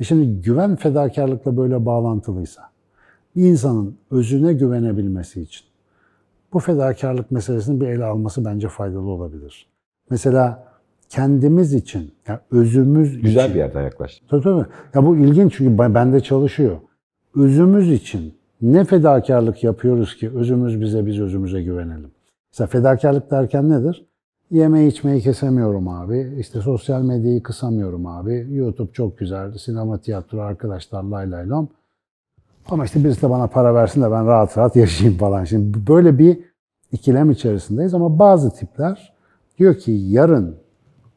E 0.00 0.04
şimdi 0.04 0.42
güven 0.42 0.76
fedakarlıkla 0.76 1.56
böyle 1.56 1.86
bağlantılıysa, 1.86 2.62
bir 3.36 3.44
insanın 3.44 3.96
özüne 4.10 4.52
güvenebilmesi 4.52 5.42
için 5.42 5.66
bu 6.52 6.58
fedakarlık 6.58 7.30
meselesini 7.30 7.80
bir 7.80 7.86
ele 7.86 8.04
alması 8.04 8.44
bence 8.44 8.68
faydalı 8.68 9.08
olabilir. 9.08 9.66
Mesela 10.10 10.64
kendimiz 11.08 11.74
için, 11.74 12.14
yani 12.28 12.38
özümüz 12.50 13.22
Güzel 13.22 13.44
için, 13.44 13.54
bir 13.54 13.58
yerden 13.58 13.82
yaklaştın. 13.82 14.26
Tabii 14.28 14.42
tabii. 14.42 14.66
Ya 14.94 15.06
bu 15.06 15.16
ilginç 15.16 15.54
çünkü 15.56 15.78
bende 15.78 16.20
çalışıyor. 16.20 16.76
Özümüz 17.36 17.92
için 17.92 18.34
ne 18.62 18.84
fedakarlık 18.84 19.64
yapıyoruz 19.64 20.16
ki 20.16 20.30
özümüz 20.30 20.80
bize, 20.80 21.06
biz 21.06 21.20
özümüze 21.20 21.62
güvenelim. 21.62 22.10
Mesela 22.52 22.68
fedakarlık 22.68 23.30
derken 23.30 23.70
nedir? 23.70 24.06
Yeme 24.50 24.86
içmeyi 24.86 25.20
kesemiyorum 25.20 25.88
abi. 25.88 26.36
İşte 26.38 26.60
sosyal 26.60 27.02
medyayı 27.02 27.42
kısamıyorum 27.42 28.06
abi. 28.06 28.46
YouTube 28.50 28.92
çok 28.92 29.18
güzel. 29.18 29.58
Sinema, 29.58 29.98
tiyatro, 29.98 30.40
arkadaşlar 30.40 31.02
lay 31.02 31.30
lay 31.30 31.48
lom. 31.48 31.68
Ama 32.68 32.84
işte 32.84 33.04
birisi 33.04 33.22
de 33.22 33.30
bana 33.30 33.46
para 33.46 33.74
versin 33.74 34.02
de 34.02 34.10
ben 34.10 34.26
rahat 34.26 34.58
rahat 34.58 34.76
yaşayayım 34.76 35.18
falan. 35.18 35.44
Şimdi 35.44 35.86
böyle 35.86 36.18
bir 36.18 36.38
ikilem 36.92 37.30
içerisindeyiz 37.30 37.94
ama 37.94 38.18
bazı 38.18 38.54
tipler 38.54 39.12
diyor 39.58 39.74
ki 39.74 39.92
yarın 39.92 40.56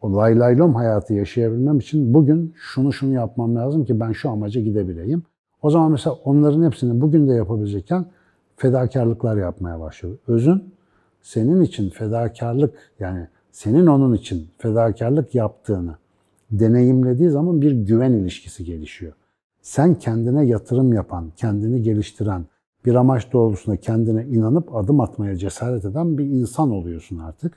o 0.02 0.16
lay 0.16 0.40
lay 0.40 0.58
lom 0.58 0.76
hayatı 0.76 1.14
yaşayabilmem 1.14 1.80
için 1.80 2.14
bugün 2.14 2.54
şunu 2.56 2.94
şunu 2.94 3.14
yapmam 3.14 3.56
lazım 3.56 3.86
ki 3.86 4.00
ben 4.00 4.12
şu 4.12 4.30
amaca 4.30 4.62
gidebileyim. 4.62 5.24
O 5.62 5.70
zaman 5.70 5.92
mesela 5.92 6.14
onların 6.14 6.66
hepsini 6.66 7.02
bugün 7.02 7.28
de 7.28 7.34
yapabilecekken 7.34 8.06
fedakarlıklar 8.56 9.38
yapmaya 9.38 9.80
başlıyor. 9.80 10.18
Özün 10.28 10.73
senin 11.24 11.62
için 11.62 11.90
fedakarlık 11.90 12.92
yani 13.00 13.28
senin 13.52 13.88
onun 13.88 14.14
için 14.14 14.48
fedakarlık 14.58 15.36
yaptığını 15.36 15.96
deneyimlediği 16.52 17.30
zaman 17.30 17.62
bir 17.62 17.72
güven 17.72 18.12
ilişkisi 18.12 18.66
gelişiyor. 18.66 19.14
Sen 19.62 19.96
kendine 19.96 20.46
yatırım 20.46 20.94
yapan, 20.94 21.32
kendini 21.36 21.82
geliştiren, 21.82 22.46
bir 22.86 22.96
amaç 22.96 23.34
doğrultusunda 23.34 23.78
kendine 23.78 24.26
inanıp 24.26 24.76
adım 24.76 25.00
atmaya 25.00 25.36
cesaret 25.36 25.86
eden 25.86 26.18
bir 26.18 26.26
insan 26.26 26.72
oluyorsun 26.72 27.20
artık. 27.20 27.54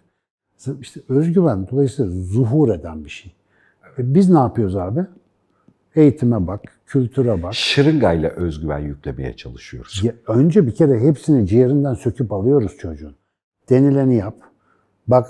İşte 0.81 1.01
özgüven 1.09 1.69
dolayısıyla 1.71 2.11
zuhur 2.11 2.69
eden 2.69 3.05
bir 3.05 3.11
şey. 3.11 3.33
E 3.99 4.15
biz 4.15 4.31
ne 4.31 4.39
yapıyoruz 4.39 4.77
abi? 4.77 5.07
Eğitime 5.95 6.47
bak, 6.47 6.61
kültüre 6.87 7.43
bak. 7.43 7.55
Şırıngayla 7.55 8.31
özgüven 8.31 8.79
yüklemeye 8.79 9.37
çalışıyoruz. 9.37 10.01
Ya, 10.05 10.13
önce 10.27 10.67
bir 10.67 10.75
kere 10.75 11.01
hepsini 11.01 11.47
ciğerinden 11.47 11.95
söküp 11.95 12.33
alıyoruz 12.33 12.77
çocuğun. 12.79 13.15
Denileni 13.71 14.17
yap. 14.17 14.35
Bak 15.09 15.27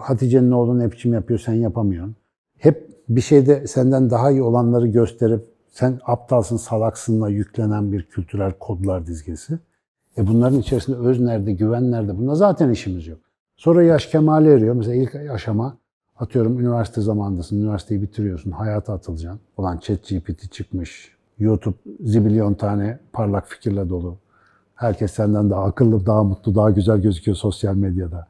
Hatice'nin 0.00 0.50
oğlu 0.50 0.78
ne 0.78 0.92
biçim 0.92 1.14
yapıyor 1.14 1.40
sen 1.40 1.54
yapamıyorsun. 1.54 2.16
Hep 2.58 2.90
bir 3.08 3.20
şeyde 3.20 3.66
senden 3.66 4.10
daha 4.10 4.30
iyi 4.30 4.42
olanları 4.42 4.86
gösterip 4.86 5.44
sen 5.68 6.00
aptalsın, 6.06 6.56
salaksınla 6.56 7.28
yüklenen 7.28 7.92
bir 7.92 8.02
kültürel 8.02 8.52
kodlar 8.52 9.06
dizgesi. 9.06 9.58
E 10.18 10.26
bunların 10.26 10.58
içerisinde 10.58 10.96
öz 10.96 11.20
nerede, 11.20 11.52
güven 11.52 11.90
nerede? 11.90 12.18
Bunda 12.18 12.34
zaten 12.34 12.70
işimiz 12.70 13.06
yok. 13.06 13.18
Sonra 13.56 13.82
yaş 13.82 14.06
kemale 14.06 14.52
eriyor. 14.52 14.74
Mesela 14.74 14.94
ilk 14.94 15.14
aşama 15.14 15.76
atıyorum 16.16 16.60
üniversite 16.60 17.00
zamanındasın, 17.00 17.60
üniversiteyi 17.62 18.02
bitiriyorsun, 18.02 18.50
hayata 18.50 18.92
atılacaksın. 18.92 19.40
Olan 19.56 19.78
chat 19.78 20.08
GPT 20.08 20.52
çıkmış, 20.52 21.16
YouTube 21.38 21.76
zibilyon 22.00 22.54
tane 22.54 22.98
parlak 23.12 23.48
fikirle 23.48 23.88
dolu. 23.88 24.18
Herkes 24.80 25.10
senden 25.10 25.50
daha 25.50 25.64
akıllı, 25.64 26.06
daha 26.06 26.24
mutlu, 26.24 26.54
daha 26.54 26.70
güzel 26.70 26.98
gözüküyor 27.00 27.36
sosyal 27.36 27.74
medyada. 27.74 28.26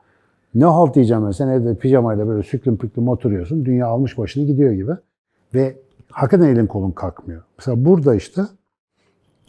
Ne 0.54 0.64
halt 0.64 0.94
diyeceğim 0.94 1.26
ben? 1.26 1.30
Sen 1.30 1.48
evde 1.48 1.74
pijamayla 1.74 2.28
böyle 2.28 2.42
süklüm 2.42 2.76
püklüm 2.76 3.08
oturuyorsun. 3.08 3.64
Dünya 3.64 3.86
almış 3.86 4.18
başını 4.18 4.44
gidiyor 4.44 4.72
gibi. 4.72 4.92
Ve 5.54 5.76
hakikaten 6.10 6.48
elin 6.48 6.66
kolun 6.66 6.90
kalkmıyor. 6.90 7.42
Mesela 7.58 7.84
burada 7.84 8.14
işte 8.14 8.42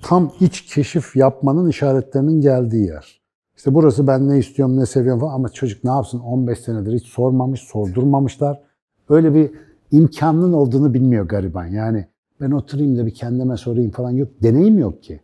tam 0.01 0.31
iç 0.39 0.65
keşif 0.65 1.15
yapmanın 1.15 1.70
işaretlerinin 1.70 2.41
geldiği 2.41 2.86
yer. 2.86 3.22
İşte 3.58 3.74
burası 3.74 4.08
ben 4.08 4.29
ne 4.29 4.39
istiyorum, 4.39 4.77
ne 4.77 4.86
seviyorum 4.86 5.20
falan 5.20 5.34
ama 5.34 5.50
çocuk 5.50 5.84
ne 5.84 5.91
yapsın 5.91 6.20
15 6.20 6.60
senedir 6.60 6.93
hiç 6.93 7.08
sormamış, 7.08 7.62
sordurmamışlar. 7.62 8.62
Öyle 9.10 9.34
bir 9.34 9.51
imkanının 9.91 10.53
olduğunu 10.53 10.93
bilmiyor 10.93 11.27
gariban. 11.27 11.65
Yani 11.65 12.05
ben 12.41 12.51
oturayım 12.51 12.98
da 12.98 13.05
bir 13.05 13.13
kendime 13.13 13.58
sorayım 13.58 13.91
falan 13.91 14.12
yok. 14.12 14.29
Deneyim 14.43 14.79
yok 14.79 15.03
ki. 15.03 15.22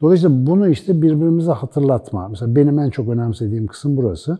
Dolayısıyla 0.00 0.46
bunu 0.46 0.68
işte 0.68 1.02
birbirimize 1.02 1.52
hatırlatma. 1.52 2.28
Mesela 2.28 2.56
benim 2.56 2.78
en 2.78 2.90
çok 2.90 3.08
önemsediğim 3.08 3.66
kısım 3.66 3.96
burası. 3.96 4.38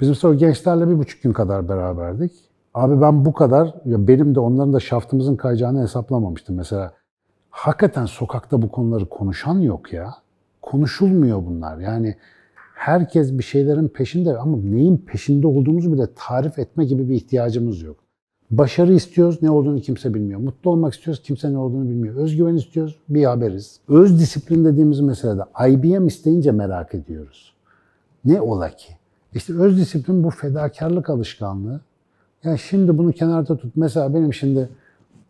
Biz 0.00 0.08
mesela 0.08 0.34
gençlerle 0.34 0.88
bir 0.88 0.98
buçuk 0.98 1.22
gün 1.22 1.32
kadar 1.32 1.68
beraberdik. 1.68 2.32
Abi 2.74 3.00
ben 3.00 3.24
bu 3.24 3.32
kadar, 3.32 3.74
ya 3.84 4.08
benim 4.08 4.34
de 4.34 4.40
onların 4.40 4.72
da 4.72 4.80
şaftımızın 4.80 5.36
kayacağını 5.36 5.82
hesaplamamıştım. 5.82 6.56
Mesela 6.56 6.92
hakikaten 7.50 8.06
sokakta 8.06 8.62
bu 8.62 8.68
konuları 8.68 9.08
konuşan 9.08 9.58
yok 9.58 9.92
ya. 9.92 10.14
Konuşulmuyor 10.62 11.46
bunlar. 11.46 11.78
Yani 11.78 12.16
herkes 12.74 13.38
bir 13.38 13.42
şeylerin 13.42 13.88
peşinde 13.88 14.38
ama 14.38 14.56
neyin 14.56 14.96
peşinde 14.96 15.46
olduğumuzu 15.46 15.92
bile 15.92 16.06
tarif 16.16 16.58
etme 16.58 16.84
gibi 16.84 17.08
bir 17.08 17.14
ihtiyacımız 17.14 17.82
yok. 17.82 17.96
Başarı 18.50 18.92
istiyoruz, 18.92 19.42
ne 19.42 19.50
olduğunu 19.50 19.80
kimse 19.80 20.14
bilmiyor. 20.14 20.40
Mutlu 20.40 20.70
olmak 20.70 20.94
istiyoruz, 20.94 21.22
kimse 21.22 21.52
ne 21.52 21.58
olduğunu 21.58 21.88
bilmiyor. 21.88 22.14
Özgüven 22.16 22.54
istiyoruz, 22.54 22.98
bir 23.08 23.24
haberiz. 23.24 23.80
Öz 23.88 24.20
disiplin 24.20 24.64
dediğimiz 24.64 25.00
meselede 25.00 25.42
IBM 25.68 26.06
isteyince 26.06 26.52
merak 26.52 26.94
ediyoruz. 26.94 27.54
Ne 28.24 28.40
ola 28.40 28.70
ki? 28.70 28.92
İşte 29.34 29.54
öz 29.54 29.78
disiplin 29.78 30.24
bu 30.24 30.30
fedakarlık 30.30 31.10
alışkanlığı. 31.10 31.80
Yani 32.44 32.58
şimdi 32.58 32.98
bunu 32.98 33.12
kenarda 33.12 33.56
tut. 33.56 33.72
Mesela 33.76 34.14
benim 34.14 34.34
şimdi 34.34 34.68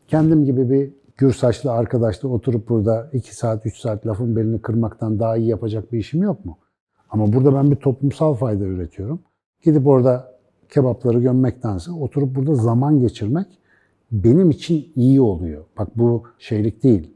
kendim 0.08 0.44
gibi 0.44 0.70
bir 0.70 0.90
gür 1.16 1.32
saçlı 1.32 1.72
arkadaşla 1.72 2.28
oturup 2.28 2.68
burada 2.68 3.10
2 3.12 3.36
saat, 3.36 3.66
3 3.66 3.78
saat 3.78 4.06
lafın 4.06 4.36
belini 4.36 4.62
kırmaktan 4.62 5.18
daha 5.18 5.36
iyi 5.36 5.48
yapacak 5.48 5.92
bir 5.92 5.98
işim 5.98 6.22
yok 6.22 6.44
mu? 6.44 6.58
Ama 7.10 7.32
burada 7.32 7.54
ben 7.54 7.70
bir 7.70 7.76
toplumsal 7.76 8.34
fayda 8.34 8.64
üretiyorum. 8.64 9.20
Gidip 9.62 9.86
orada 9.86 10.35
kebapları 10.70 11.20
gömmektense 11.20 11.92
oturup 11.92 12.34
burada 12.34 12.54
zaman 12.54 13.00
geçirmek 13.00 13.46
benim 14.12 14.50
için 14.50 14.92
iyi 14.96 15.20
oluyor. 15.20 15.64
Bak 15.78 15.88
bu 15.96 16.22
şeylik 16.38 16.82
değil, 16.82 17.10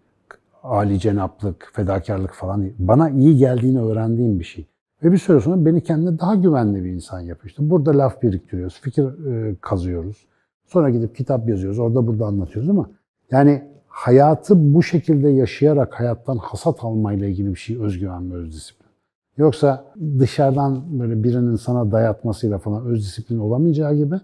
âli 0.63 1.01
cenaplık, 1.01 1.71
fedakarlık 1.73 2.33
falan 2.33 2.63
değil. 2.63 2.75
Bana 2.79 3.11
iyi 3.11 3.37
geldiğini 3.37 3.81
öğrendiğim 3.81 4.39
bir 4.39 4.45
şey. 4.45 4.67
Ve 5.03 5.13
bir 5.13 5.19
süre 5.19 5.41
sonra 5.41 5.67
beni 5.67 5.83
kendine 5.83 6.19
daha 6.19 6.35
güvenli 6.35 6.85
bir 6.85 6.91
insan 6.91 7.21
yapıyor. 7.21 7.51
İşte 7.51 7.71
burada 7.71 7.99
laf 7.99 8.23
biriktiriyoruz, 8.23 8.81
fikir 8.81 9.05
e, 9.05 9.57
kazıyoruz. 9.61 10.27
Sonra 10.67 10.91
gidip 10.91 11.17
kitap 11.17 11.49
yazıyoruz, 11.49 11.79
orada 11.79 12.07
burada 12.07 12.27
anlatıyoruz 12.27 12.71
ama 12.71 12.91
yani 13.31 13.63
hayatı 13.89 14.75
bu 14.75 14.83
şekilde 14.83 15.29
yaşayarak 15.29 16.01
hayattan 16.01 16.37
hasat 16.37 16.85
almayla 16.85 17.27
ilgili 17.27 17.51
bir 17.51 17.59
şey 17.59 17.83
özgüven 17.83 18.33
ve 18.33 18.35
öz 18.35 18.53
disiplin. 18.53 18.80
Yoksa 19.37 19.85
dışarıdan 20.19 21.01
böyle 21.01 21.25
birinin 21.25 21.57
sana 21.57 21.93
dayatmasıyla 21.93 22.59
falan 22.59 22.87
öz 22.87 23.01
disiplin 23.01 23.39
olamayacağı 23.39 23.95
gibi 23.95 24.21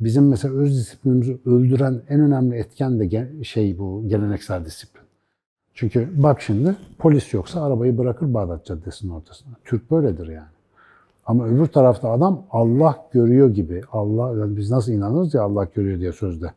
bizim 0.00 0.28
mesela 0.28 0.54
öz 0.54 0.76
disiplinimizi 0.76 1.38
öldüren 1.46 2.02
en 2.08 2.20
önemli 2.20 2.56
etken 2.56 3.00
de 3.00 3.44
şey 3.44 3.78
bu 3.78 4.04
geleneksel 4.08 4.64
disiplin. 4.64 5.02
Çünkü 5.74 6.08
bak 6.22 6.40
şimdi 6.40 6.76
polis 6.98 7.34
yoksa 7.34 7.62
arabayı 7.62 7.98
bırakır 7.98 8.34
Bağdat 8.34 8.64
Caddesi'nin 8.64 9.12
ortasına. 9.12 9.52
Türk 9.64 9.90
böyledir 9.90 10.28
yani. 10.28 10.48
Ama 11.26 11.46
öbür 11.46 11.66
tarafta 11.66 12.10
adam 12.10 12.42
Allah 12.50 13.06
görüyor 13.12 13.50
gibi. 13.50 13.82
Allah 13.92 14.38
yani 14.38 14.56
biz 14.56 14.70
nasıl 14.70 14.92
inanırız 14.92 15.34
ya 15.34 15.42
Allah 15.42 15.64
görüyor 15.74 15.98
diye 16.00 16.12
sözde. 16.12 16.52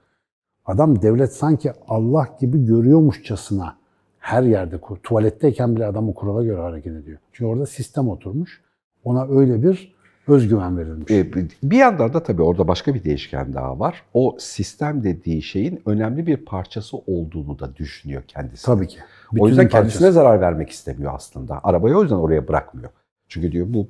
Adam 0.66 1.02
devlet 1.02 1.34
sanki 1.34 1.72
Allah 1.88 2.28
gibi 2.40 2.66
görüyormuşçasına 2.66 3.76
her 4.24 4.44
yerde, 4.44 4.80
tuvaletteyken 5.04 5.76
bile 5.76 5.86
adam 5.86 6.10
o 6.10 6.14
kurala 6.14 6.44
göre 6.44 6.62
hareket 6.62 6.94
ediyor. 6.94 7.18
Çünkü 7.32 7.46
orada 7.46 7.66
sistem 7.66 8.10
oturmuş. 8.10 8.62
Ona 9.04 9.28
öyle 9.28 9.64
bir 9.64 9.96
özgüven 10.28 10.78
verilmiş. 10.78 11.12
Ee, 11.12 11.28
bir 11.64 11.78
yandan 11.78 12.14
da 12.14 12.24
tabii 12.24 12.42
orada 12.42 12.68
başka 12.68 12.94
bir 12.94 13.04
değişken 13.04 13.54
daha 13.54 13.80
var. 13.80 14.04
O 14.14 14.36
sistem 14.40 15.04
dediği 15.04 15.42
şeyin 15.42 15.82
önemli 15.86 16.28
bir 16.28 16.38
parçası 16.38 16.98
olduğunu 16.98 17.60
da 17.60 17.76
düşünüyor 17.76 18.24
kendisi. 18.28 18.66
Tabii 18.66 18.88
ki. 18.88 19.00
Bütün 19.32 19.44
o 19.44 19.48
yüzden 19.48 19.68
kendisine 19.68 20.00
parçası. 20.00 20.14
zarar 20.14 20.42
vermek 20.42 20.70
istemiyor 20.70 21.12
aslında. 21.16 21.60
Arabayı 21.64 21.96
o 21.96 22.02
yüzden 22.02 22.16
oraya 22.16 22.48
bırakmıyor. 22.48 22.90
Çünkü 23.28 23.52
diyor 23.52 23.68
bu 23.70 23.88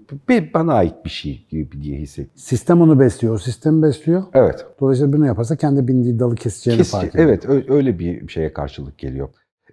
bana 0.54 0.74
ait 0.74 1.06
bir 1.06 1.10
şey 1.10 1.46
gibi 1.50 1.82
diye 1.82 2.00
hissediyor. 2.00 2.36
Sistem 2.36 2.82
onu 2.82 3.00
besliyor, 3.00 3.34
o 3.34 3.38
sistemi 3.38 3.84
besliyor. 3.84 4.24
Evet. 4.34 4.66
Dolayısıyla 4.80 5.13
bunu 5.13 5.25
yaparsa 5.25 5.56
kendi 5.56 5.88
bindiği 5.88 6.20
dalı 6.20 6.36
keseceğini 6.36 6.78
Kes, 6.78 6.92
fark 6.92 7.16
ediyor. 7.16 7.30
Evet, 7.30 7.70
öyle 7.70 8.00
bir 8.00 8.28
şeye 8.28 8.54
karşılık 8.54 8.98
geliyor. 8.98 9.30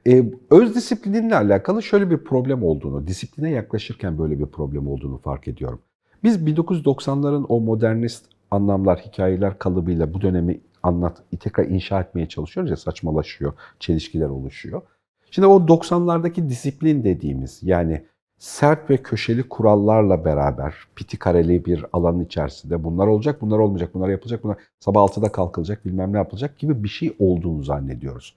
Ee, 0.07 0.25
öz 0.51 0.75
disiplininle 0.75 1.37
alakalı 1.37 1.83
şöyle 1.83 2.11
bir 2.11 2.19
problem 2.19 2.63
olduğunu, 2.63 3.07
disipline 3.07 3.51
yaklaşırken 3.51 4.19
böyle 4.19 4.39
bir 4.39 4.47
problem 4.47 4.89
olduğunu 4.89 5.19
fark 5.19 5.49
ediyorum. 5.49 5.81
Biz 6.25 6.37
1990'ların 6.37 7.47
o 7.49 7.61
modernist 7.61 8.25
anlamlar, 8.51 8.99
hikayeler 8.99 9.59
kalıbıyla 9.59 10.15
bu 10.15 10.21
dönemi 10.21 10.61
anlat, 10.83 11.23
tekrar 11.41 11.65
inşa 11.65 12.01
etmeye 12.01 12.29
çalışıyoruz 12.29 12.71
ya 12.71 12.77
saçmalaşıyor, 12.77 13.53
çelişkiler 13.79 14.29
oluşuyor. 14.29 14.83
Şimdi 15.31 15.47
o 15.47 15.59
90'lardaki 15.67 16.49
disiplin 16.49 17.05
dediğimiz 17.05 17.63
yani 17.63 18.03
sert 18.39 18.91
ve 18.91 18.97
köşeli 18.97 19.43
kurallarla 19.43 20.25
beraber 20.25 20.75
piti 20.97 21.19
kareli 21.19 21.65
bir 21.65 21.85
alanın 21.93 22.25
içerisinde 22.25 22.85
bunlar 22.85 23.07
olacak, 23.07 23.41
bunlar 23.41 23.59
olmayacak, 23.59 23.95
bunlar 23.95 24.09
yapılacak, 24.09 24.45
bunlar 24.45 24.57
sabah 24.81 25.01
6'da 25.01 25.33
kalkılacak, 25.33 25.85
bilmem 25.85 26.13
ne 26.13 26.17
yapılacak 26.17 26.59
gibi 26.59 26.85
bir 26.85 26.89
şey 26.89 27.17
olduğunu 27.19 27.63
zannediyoruz. 27.63 28.37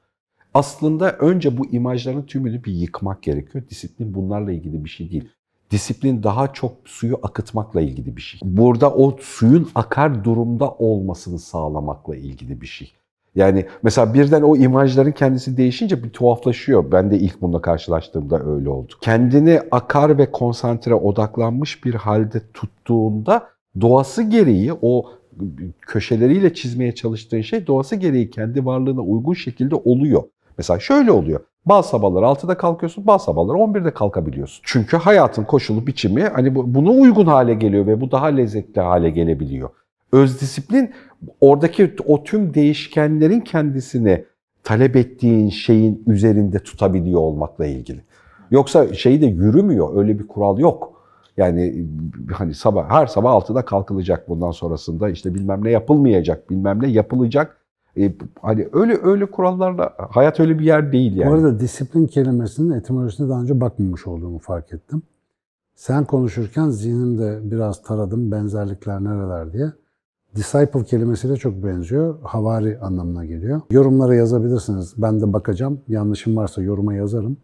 Aslında 0.53 1.11
önce 1.11 1.57
bu 1.57 1.65
imajların 1.65 2.21
tümünü 2.21 2.63
bir 2.63 2.73
yıkmak 2.73 3.23
gerekiyor. 3.23 3.63
Disiplin 3.69 4.13
bunlarla 4.13 4.51
ilgili 4.51 4.85
bir 4.85 4.89
şey 4.89 5.11
değil. 5.11 5.29
Disiplin 5.71 6.23
daha 6.23 6.53
çok 6.53 6.71
suyu 6.85 7.19
akıtmakla 7.23 7.81
ilgili 7.81 8.15
bir 8.15 8.21
şey. 8.21 8.39
Burada 8.43 8.93
o 8.93 9.17
suyun 9.21 9.69
akar 9.75 10.23
durumda 10.23 10.71
olmasını 10.71 11.39
sağlamakla 11.39 12.15
ilgili 12.15 12.61
bir 12.61 12.67
şey. 12.67 12.93
Yani 13.35 13.65
mesela 13.83 14.13
birden 14.13 14.41
o 14.41 14.55
imajların 14.55 15.11
kendisi 15.11 15.57
değişince 15.57 16.03
bir 16.03 16.09
tuhaflaşıyor. 16.09 16.91
Ben 16.91 17.11
de 17.11 17.19
ilk 17.19 17.41
bununla 17.41 17.61
karşılaştığımda 17.61 18.43
öyle 18.43 18.69
oldu. 18.69 18.93
Kendini 19.01 19.61
akar 19.71 20.17
ve 20.17 20.31
konsantre 20.31 20.93
odaklanmış 20.93 21.85
bir 21.85 21.93
halde 21.93 22.41
tuttuğunda 22.53 23.47
doğası 23.81 24.23
gereği 24.23 24.73
o 24.81 25.05
köşeleriyle 25.81 26.53
çizmeye 26.53 26.95
çalıştığın 26.95 27.41
şey 27.41 27.67
doğası 27.67 27.95
gereği 27.95 28.29
kendi 28.29 28.65
varlığına 28.65 29.01
uygun 29.01 29.33
şekilde 29.33 29.75
oluyor. 29.75 30.23
Mesela 30.57 30.79
şöyle 30.79 31.11
oluyor. 31.11 31.39
Bazı 31.65 31.89
sabahlar 31.89 32.23
6'da 32.23 32.57
kalkıyorsun, 32.57 33.07
bazı 33.07 33.25
sabahlar 33.25 33.55
11'de 33.55 33.91
kalkabiliyorsun. 33.91 34.61
Çünkü 34.65 34.97
hayatın 34.97 35.43
koşulu 35.43 35.87
biçimi 35.87 36.23
hani 36.23 36.55
buna 36.55 36.89
uygun 36.89 37.25
hale 37.25 37.53
geliyor 37.53 37.87
ve 37.87 38.01
bu 38.01 38.11
daha 38.11 38.25
lezzetli 38.25 38.81
hale 38.81 39.09
gelebiliyor. 39.09 39.69
Öz 40.11 40.41
disiplin 40.41 40.91
oradaki 41.41 41.95
o 42.05 42.23
tüm 42.23 42.53
değişkenlerin 42.53 43.39
kendisini 43.39 44.25
talep 44.63 44.95
ettiğin 44.95 45.49
şeyin 45.49 46.03
üzerinde 46.07 46.59
tutabiliyor 46.59 47.19
olmakla 47.19 47.65
ilgili. 47.65 48.03
Yoksa 48.51 48.93
şeyi 48.93 49.21
de 49.21 49.25
yürümüyor, 49.25 49.97
öyle 49.97 50.19
bir 50.19 50.27
kural 50.27 50.59
yok. 50.59 50.93
Yani 51.37 51.85
hani 52.33 52.53
sabah 52.53 52.89
her 52.89 53.07
sabah 53.07 53.31
6'da 53.31 53.65
kalkılacak 53.65 54.29
bundan 54.29 54.51
sonrasında 54.51 55.09
işte 55.09 55.35
bilmem 55.35 55.63
ne 55.63 55.71
yapılmayacak, 55.71 56.49
bilmem 56.49 56.83
ne 56.83 56.87
yapılacak 56.87 57.57
e, 57.97 58.13
hani 58.41 58.67
öyle 58.73 58.97
öyle 59.03 59.25
kurallarla 59.25 59.93
hayat 59.97 60.39
öyle 60.39 60.59
bir 60.59 60.65
yer 60.65 60.91
değil 60.91 61.15
yani. 61.15 61.31
Bu 61.31 61.33
arada 61.33 61.59
disiplin 61.59 62.07
kelimesinin 62.07 62.71
etimolojisine 62.71 63.29
daha 63.29 63.41
önce 63.41 63.61
bakmamış 63.61 64.07
olduğumu 64.07 64.39
fark 64.39 64.73
ettim. 64.73 65.01
Sen 65.75 66.05
konuşurken 66.05 66.69
zihnimde 66.69 67.51
biraz 67.51 67.83
taradım 67.83 68.31
benzerlikler 68.31 69.03
nereler 69.03 69.53
diye. 69.53 69.71
Disciple 70.35 70.83
kelimesiyle 70.83 71.35
çok 71.35 71.63
benziyor. 71.63 72.15
Havari 72.23 72.79
anlamına 72.79 73.25
geliyor. 73.25 73.61
Yorumlara 73.71 74.15
yazabilirsiniz. 74.15 74.93
Ben 74.97 75.21
de 75.21 75.33
bakacağım. 75.33 75.79
Yanlışım 75.87 76.37
varsa 76.37 76.61
yoruma 76.61 76.93
yazarım. 76.93 77.37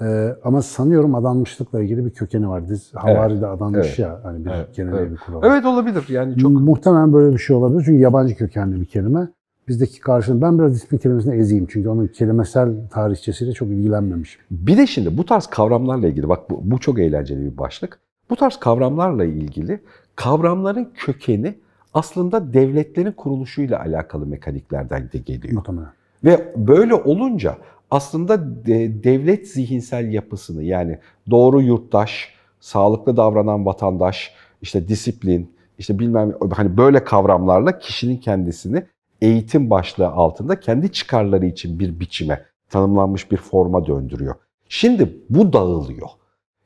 Ee, 0.00 0.36
ama 0.44 0.62
sanıyorum 0.62 1.14
adanmışlıkla 1.14 1.82
ilgili 1.82 2.04
bir 2.04 2.10
kökeni 2.10 2.48
var. 2.48 2.68
Diz, 2.68 2.94
havari 2.94 3.32
evet. 3.32 3.42
de 3.42 3.46
adanmış 3.46 3.86
evet. 3.86 3.98
ya. 3.98 4.20
Hani 4.22 4.44
bir 4.44 4.50
evet. 4.50 4.74
genel 4.74 4.92
evet. 4.92 5.10
bir 5.10 5.16
kural. 5.16 5.42
Evet 5.44 5.64
olabilir. 5.64 6.04
Yani 6.08 6.36
çok 6.36 6.50
muhtemelen 6.50 7.12
böyle 7.12 7.32
bir 7.32 7.38
şey 7.38 7.56
olabilir. 7.56 7.82
Çünkü 7.86 8.02
yabancı 8.02 8.36
kökenli 8.36 8.80
bir 8.80 8.86
kelime 8.86 9.28
bizdeki 9.68 10.00
karşılığı. 10.00 10.42
Ben 10.42 10.58
biraz 10.58 10.74
disiplin 10.74 10.98
kelimesini 10.98 11.34
ezeyim 11.34 11.66
çünkü 11.70 11.88
onun 11.88 12.06
kelimesel 12.06 12.88
tarihçesiyle 12.90 13.52
çok 13.52 13.68
ilgilenmemişim. 13.68 14.42
Bir 14.50 14.76
de 14.76 14.86
şimdi 14.86 15.18
bu 15.18 15.26
tarz 15.26 15.46
kavramlarla 15.46 16.08
ilgili, 16.08 16.28
bak 16.28 16.50
bu, 16.50 16.60
bu 16.62 16.78
çok 16.78 16.98
eğlenceli 16.98 17.52
bir 17.52 17.58
başlık. 17.58 17.98
Bu 18.30 18.36
tarz 18.36 18.56
kavramlarla 18.56 19.24
ilgili 19.24 19.80
kavramların 20.16 20.88
kökeni 20.94 21.54
aslında 21.94 22.52
devletlerin 22.52 23.12
kuruluşuyla 23.12 23.80
alakalı 23.80 24.26
mekaniklerden 24.26 25.12
de 25.12 25.18
geliyor. 25.18 25.54
Muhtemelen. 25.54 25.90
Ve 26.24 26.52
böyle 26.56 26.94
olunca 26.94 27.56
aslında 27.90 28.64
devlet 29.04 29.48
zihinsel 29.48 30.12
yapısını 30.12 30.62
yani 30.62 30.98
doğru 31.30 31.60
yurttaş, 31.60 32.34
sağlıklı 32.60 33.16
davranan 33.16 33.66
vatandaş, 33.66 34.34
işte 34.62 34.88
disiplin, 34.88 35.50
işte 35.78 35.98
bilmem 35.98 36.32
hani 36.52 36.76
böyle 36.76 37.04
kavramlarla 37.04 37.78
kişinin 37.78 38.16
kendisini 38.16 38.82
eğitim 39.20 39.70
başlığı 39.70 40.08
altında 40.08 40.60
kendi 40.60 40.92
çıkarları 40.92 41.46
için 41.46 41.78
bir 41.78 42.00
biçime, 42.00 42.44
tanımlanmış 42.70 43.30
bir 43.30 43.36
forma 43.36 43.86
döndürüyor. 43.86 44.34
Şimdi 44.68 45.16
bu 45.30 45.52
dağılıyor. 45.52 46.08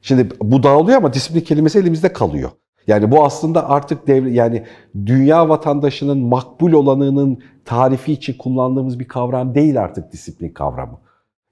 Şimdi 0.00 0.28
bu 0.42 0.62
dağılıyor 0.62 0.98
ama 0.98 1.12
disiplin 1.12 1.40
kelimesi 1.40 1.78
elimizde 1.78 2.12
kalıyor. 2.12 2.50
Yani 2.86 3.10
bu 3.10 3.24
aslında 3.24 3.68
artık 3.68 4.06
devlet 4.06 4.34
yani 4.34 4.64
dünya 5.06 5.48
vatandaşının 5.48 6.18
makbul 6.18 6.72
olanının 6.72 7.42
tarifi 7.64 8.12
için 8.12 8.38
kullandığımız 8.38 9.00
bir 9.00 9.08
kavram 9.08 9.54
değil 9.54 9.80
artık 9.80 10.12
disiplin 10.12 10.48
kavramı. 10.48 10.98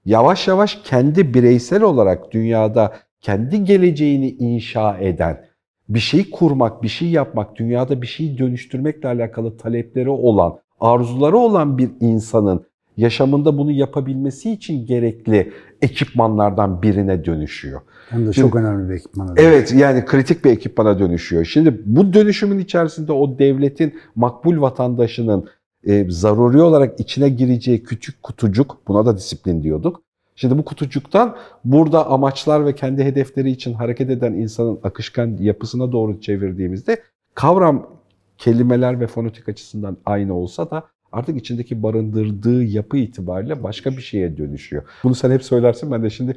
Yavaş 0.05 0.47
yavaş 0.47 0.79
kendi 0.83 1.33
bireysel 1.33 1.81
olarak 1.83 2.31
dünyada 2.31 2.93
kendi 3.21 3.63
geleceğini 3.63 4.29
inşa 4.29 4.97
eden, 4.97 5.45
bir 5.89 5.99
şey 5.99 6.29
kurmak, 6.29 6.83
bir 6.83 6.87
şey 6.87 7.09
yapmak, 7.09 7.55
dünyada 7.55 8.01
bir 8.01 8.07
şey 8.07 8.37
dönüştürmekle 8.37 9.07
alakalı 9.07 9.57
talepleri 9.57 10.09
olan 10.09 10.59
arzuları 10.81 11.37
olan 11.37 11.77
bir 11.77 11.89
insanın 11.99 12.65
yaşamında 12.97 13.57
bunu 13.57 13.71
yapabilmesi 13.71 14.51
için 14.51 14.85
gerekli 14.85 15.53
ekipmanlardan 15.81 16.81
birine 16.81 17.25
dönüşüyor. 17.25 17.81
Hem 18.09 18.27
de 18.27 18.33
çok 18.33 18.55
önemli 18.55 18.89
bir 18.89 18.95
ekipmana 18.95 19.27
dönüşüyor. 19.27 19.53
Evet 19.53 19.73
yani 19.73 20.05
kritik 20.05 20.45
bir 20.45 20.51
ekipmana 20.51 20.99
dönüşüyor. 20.99 21.45
Şimdi 21.45 21.81
bu 21.85 22.13
dönüşümün 22.13 22.59
içerisinde 22.59 23.11
o 23.11 23.39
devletin 23.39 23.99
makbul 24.15 24.61
vatandaşının 24.61 25.47
e, 25.83 26.05
zaruri 26.09 26.61
olarak 26.61 26.99
içine 26.99 27.29
gireceği 27.29 27.83
küçük 27.83 28.23
kutucuk, 28.23 28.77
buna 28.87 29.05
da 29.05 29.17
disiplin 29.17 29.63
diyorduk. 29.63 30.01
Şimdi 30.35 30.57
bu 30.57 30.65
kutucuktan 30.65 31.35
burada 31.65 32.07
amaçlar 32.07 32.65
ve 32.65 32.75
kendi 32.75 33.03
hedefleri 33.03 33.51
için 33.51 33.73
hareket 33.73 34.09
eden 34.09 34.33
insanın 34.33 34.79
akışkan 34.83 35.37
yapısına 35.39 35.91
doğru 35.91 36.21
çevirdiğimizde 36.21 37.01
kavram 37.35 37.98
kelimeler 38.39 38.99
ve 38.99 39.07
fonetik 39.07 39.49
açısından 39.49 39.97
aynı 40.05 40.33
olsa 40.33 40.71
da 40.71 40.83
artık 41.11 41.37
içindeki 41.37 41.83
barındırdığı 41.83 42.63
yapı 42.63 42.97
itibariyle 42.97 43.63
başka 43.63 43.91
bir 43.91 44.01
şeye 44.01 44.37
dönüşüyor. 44.37 44.83
Bunu 45.03 45.15
sen 45.15 45.31
hep 45.31 45.43
söylersin 45.43 45.91
ben 45.91 46.03
de 46.03 46.09
şimdi 46.09 46.35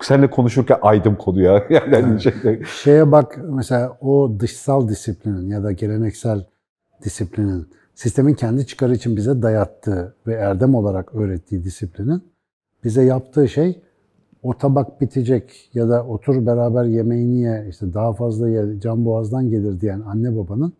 seninle 0.00 0.30
konuşurken 0.30 0.78
aydım 0.82 1.16
konuya. 1.16 1.66
Yani 1.70 1.90
evet. 1.92 2.20
şey... 2.20 2.62
Şeye 2.82 3.12
bak 3.12 3.38
mesela 3.50 3.98
o 4.00 4.36
dışsal 4.40 4.88
disiplinin 4.88 5.48
ya 5.48 5.64
da 5.64 5.72
geleneksel 5.72 6.44
disiplinin 7.04 7.68
sistemin 7.94 8.34
kendi 8.34 8.66
çıkarı 8.66 8.94
için 8.94 9.16
bize 9.16 9.42
dayattığı 9.42 10.16
ve 10.26 10.34
erdem 10.34 10.74
olarak 10.74 11.14
öğrettiği 11.14 11.64
disiplinin 11.64 12.22
bize 12.84 13.04
yaptığı 13.04 13.48
şey 13.48 13.82
o 14.42 14.58
tabak 14.58 15.00
bitecek 15.00 15.70
ya 15.74 15.88
da 15.88 16.06
otur 16.06 16.46
beraber 16.46 16.84
yemeğini 16.84 17.40
ye, 17.40 17.66
işte 17.70 17.94
daha 17.94 18.12
fazla 18.12 18.48
ye, 18.48 18.80
can 18.80 19.04
boğazdan 19.04 19.50
gelir 19.50 19.80
diyen 19.80 20.00
anne 20.00 20.36
babanın 20.36 20.72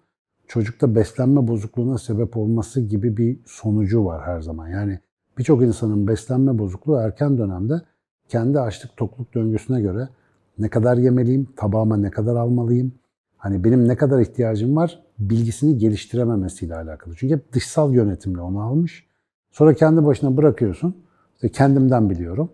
çocukta 0.46 0.94
beslenme 0.94 1.48
bozukluğuna 1.48 1.98
sebep 1.98 2.36
olması 2.36 2.80
gibi 2.80 3.16
bir 3.16 3.38
sonucu 3.44 4.04
var 4.04 4.22
her 4.26 4.40
zaman. 4.40 4.68
Yani 4.68 5.00
birçok 5.38 5.62
insanın 5.62 6.08
beslenme 6.08 6.58
bozukluğu 6.58 6.96
erken 6.96 7.38
dönemde 7.38 7.80
kendi 8.28 8.60
açlık 8.60 8.96
tokluk 8.96 9.34
döngüsüne 9.34 9.80
göre 9.80 10.08
ne 10.58 10.68
kadar 10.68 10.96
yemeliyim, 10.96 11.48
tabağıma 11.56 11.96
ne 11.96 12.10
kadar 12.10 12.36
almalıyım, 12.36 12.92
hani 13.36 13.64
benim 13.64 13.88
ne 13.88 13.96
kadar 13.96 14.20
ihtiyacım 14.20 14.76
var 14.76 15.02
bilgisini 15.18 15.78
geliştirememesiyle 15.78 16.76
alakalı. 16.76 17.14
Çünkü 17.16 17.34
hep 17.34 17.52
dışsal 17.52 17.94
yönetimle 17.94 18.40
onu 18.40 18.60
almış. 18.62 19.06
Sonra 19.50 19.74
kendi 19.74 20.06
başına 20.06 20.36
bırakıyorsun. 20.36 20.96
İşte 21.34 21.48
kendimden 21.48 22.10
biliyorum. 22.10 22.50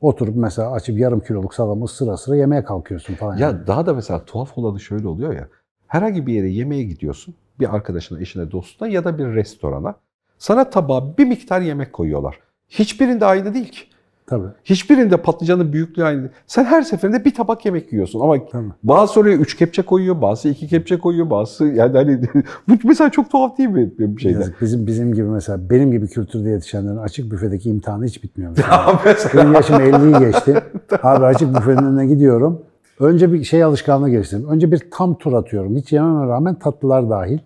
Oturup 0.00 0.36
mesela 0.36 0.72
açıp 0.72 0.98
yarım 0.98 1.20
kiloluk 1.20 1.54
salamı 1.54 1.88
sıra 1.88 2.16
sıra 2.16 2.36
yemeye 2.36 2.64
kalkıyorsun 2.64 3.14
falan. 3.14 3.36
Ya 3.36 3.46
yani. 3.46 3.66
daha 3.66 3.86
da 3.86 3.94
mesela 3.94 4.24
tuhaf 4.24 4.58
olanı 4.58 4.80
şöyle 4.80 5.08
oluyor 5.08 5.32
ya. 5.32 5.48
Herhangi 5.88 6.26
bir 6.26 6.32
yere 6.32 6.48
yemeğe 6.48 6.82
gidiyorsun. 6.82 7.34
Bir 7.60 7.74
arkadaşına, 7.74 8.20
eşine, 8.20 8.50
dostuna 8.50 8.88
ya 8.88 9.04
da 9.04 9.18
bir 9.18 9.24
restorana. 9.24 9.94
Sana 10.38 10.70
tabağa 10.70 11.18
bir 11.18 11.24
miktar 11.24 11.60
yemek 11.60 11.92
koyuyorlar. 11.92 12.38
Hiçbirinde 12.68 13.24
aynı 13.26 13.54
değil 13.54 13.68
ki. 13.68 13.80
Tabii. 14.26 14.46
Hiçbirinde 14.64 15.16
patlıcanın 15.16 15.72
büyüklüğü 15.72 16.04
aynı. 16.04 16.30
Sen 16.46 16.64
her 16.64 16.82
seferinde 16.82 17.24
bir 17.24 17.34
tabak 17.34 17.64
yemek 17.64 17.92
yiyorsun 17.92 18.20
ama 18.20 18.46
Tabii. 18.46 18.68
bazı 18.82 19.20
oraya 19.20 19.36
üç 19.36 19.56
kepçe 19.56 19.82
koyuyor, 19.82 20.22
bazı 20.22 20.48
iki 20.48 20.68
kepçe 20.68 20.98
koyuyor, 20.98 21.30
bazı 21.30 21.66
yani 21.66 21.96
hani 21.96 22.20
bu 22.68 22.74
mesela 22.84 23.10
çok 23.10 23.30
tuhaf 23.30 23.58
değil 23.58 23.68
mi 23.68 23.90
bir 23.98 24.20
şeyde? 24.20 24.38
Yazık. 24.38 24.60
Bizim 24.60 24.86
bizim 24.86 25.14
gibi 25.14 25.26
mesela 25.26 25.70
benim 25.70 25.92
gibi 25.92 26.08
kültürde 26.08 26.50
yetişenlerin 26.50 26.96
açık 26.96 27.32
büfedeki 27.32 27.70
imtihanı 27.70 28.04
hiç 28.04 28.24
bitmiyor 28.24 28.50
mesela. 28.56 29.00
mesela. 29.04 29.42
Benim 29.42 29.54
yaşım 29.54 29.76
50'yi 29.76 30.32
geçti. 30.32 30.62
Abi 31.02 31.24
açık 31.24 31.56
büfenin 31.56 31.82
önüne 31.82 32.06
gidiyorum. 32.06 32.62
Önce 33.00 33.32
bir 33.32 33.44
şey 33.44 33.64
alışkanlığı 33.64 34.10
geliştirdim. 34.10 34.48
Önce 34.48 34.72
bir 34.72 34.82
tam 34.90 35.14
tur 35.14 35.32
atıyorum. 35.32 35.76
Hiç 35.76 35.92
yememe 35.92 36.26
rağmen 36.26 36.54
tatlılar 36.54 37.10
dahil. 37.10 37.38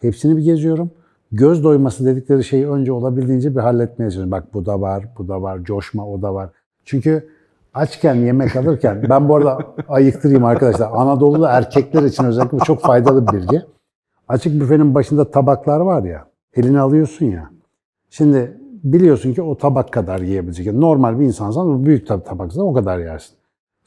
Hepsini 0.00 0.36
bir 0.36 0.42
geziyorum 0.42 0.90
göz 1.32 1.64
doyması 1.64 2.06
dedikleri 2.06 2.44
şeyi 2.44 2.68
önce 2.68 2.92
olabildiğince 2.92 3.56
bir 3.56 3.60
halletmeye 3.60 4.04
çalışıyorum. 4.04 4.30
Bak 4.30 4.54
bu 4.54 4.66
da 4.66 4.80
var, 4.80 5.04
bu 5.18 5.28
da 5.28 5.42
var, 5.42 5.62
coşma 5.62 6.08
o 6.08 6.22
da 6.22 6.34
var. 6.34 6.50
Çünkü 6.84 7.28
açken 7.74 8.14
yemek 8.14 8.56
alırken, 8.56 9.06
ben 9.10 9.28
bu 9.28 9.36
arada 9.36 9.58
ayıktırayım 9.88 10.44
arkadaşlar. 10.44 10.90
Anadolu'da 10.92 11.50
erkekler 11.50 12.02
için 12.02 12.24
özellikle 12.24 12.60
bu 12.60 12.64
çok 12.64 12.80
faydalı 12.80 13.26
bir 13.26 13.32
bilgi. 13.32 13.62
Açık 14.28 14.60
büfenin 14.60 14.94
başında 14.94 15.30
tabaklar 15.30 15.80
var 15.80 16.02
ya, 16.02 16.26
elini 16.54 16.80
alıyorsun 16.80 17.26
ya. 17.26 17.50
Şimdi 18.10 18.60
biliyorsun 18.84 19.34
ki 19.34 19.42
o 19.42 19.58
tabak 19.58 19.92
kadar 19.92 20.20
yiyebilecek. 20.20 20.74
Normal 20.74 21.20
bir 21.20 21.24
insansan 21.24 21.86
büyük 21.86 22.06
tabaksa 22.06 22.62
o 22.62 22.72
kadar 22.72 22.98
yersin. 22.98 23.36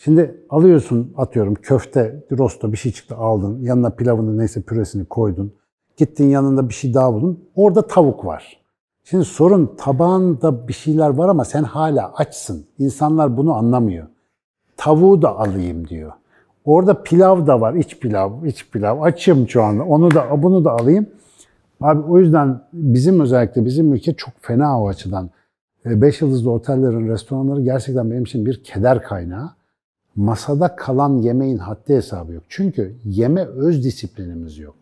Şimdi 0.04 0.44
alıyorsun 0.50 1.14
atıyorum 1.18 1.56
köfte, 1.56 2.26
rosto 2.32 2.72
bir 2.72 2.78
şey 2.78 2.92
çıktı 2.92 3.16
aldın. 3.16 3.62
Yanına 3.62 3.90
pilavını 3.90 4.38
neyse 4.38 4.62
püresini 4.62 5.06
koydun. 5.06 5.54
Gittin 5.98 6.30
yanında 6.30 6.70
bir 6.70 6.74
şey 6.74 6.94
daha 6.94 7.14
buldun. 7.14 7.40
Orada 7.56 7.88
tavuk 7.88 8.26
var. 8.26 8.60
Şimdi 9.04 9.26
sorun 9.26 9.76
tabağında 9.78 10.68
bir 10.68 10.74
şeyler 10.74 11.10
var 11.10 11.30
ama 11.30 11.46
sen 11.46 11.64
hala 11.64 12.14
açsın. 12.14 12.66
İnsanlar 12.80 13.38
bunu 13.38 13.54
anlamıyor. 13.54 14.08
Tavuğu 14.78 15.22
da 15.22 15.40
alayım 15.40 15.88
diyor. 15.88 16.12
Orada 16.66 17.04
pilav 17.04 17.48
da 17.48 17.62
var, 17.62 17.74
iç 17.74 18.00
pilav, 18.00 18.46
iç 18.46 18.70
pilav. 18.72 19.02
Açım 19.02 19.50
şu 19.50 19.64
anda. 19.64 19.84
Onu 19.84 20.12
da 20.12 20.44
bunu 20.44 20.66
da 20.66 20.72
alayım. 20.72 21.08
Abi 21.82 22.02
o 22.02 22.20
yüzden 22.20 22.62
bizim 22.74 23.20
özellikle 23.20 23.66
bizim 23.66 23.94
ülke 23.94 24.14
çok 24.14 24.34
fena 24.42 24.82
o 24.82 24.88
açıdan. 24.88 25.30
E, 25.86 26.02
beş 26.02 26.22
yıldızlı 26.22 26.52
otellerin, 26.52 27.10
restoranları 27.10 27.62
gerçekten 27.62 28.12
benim 28.12 28.24
için 28.24 28.46
bir 28.46 28.64
keder 28.64 29.04
kaynağı. 29.04 29.59
Masada 30.19 30.75
kalan 30.75 31.17
yemeğin 31.17 31.58
haddi 31.58 31.95
hesabı 31.95 32.34
yok. 32.34 32.43
Çünkü 32.49 32.95
yeme 33.05 33.45
öz 33.45 33.84
disiplinimiz 33.84 34.58
yok. 34.58 34.75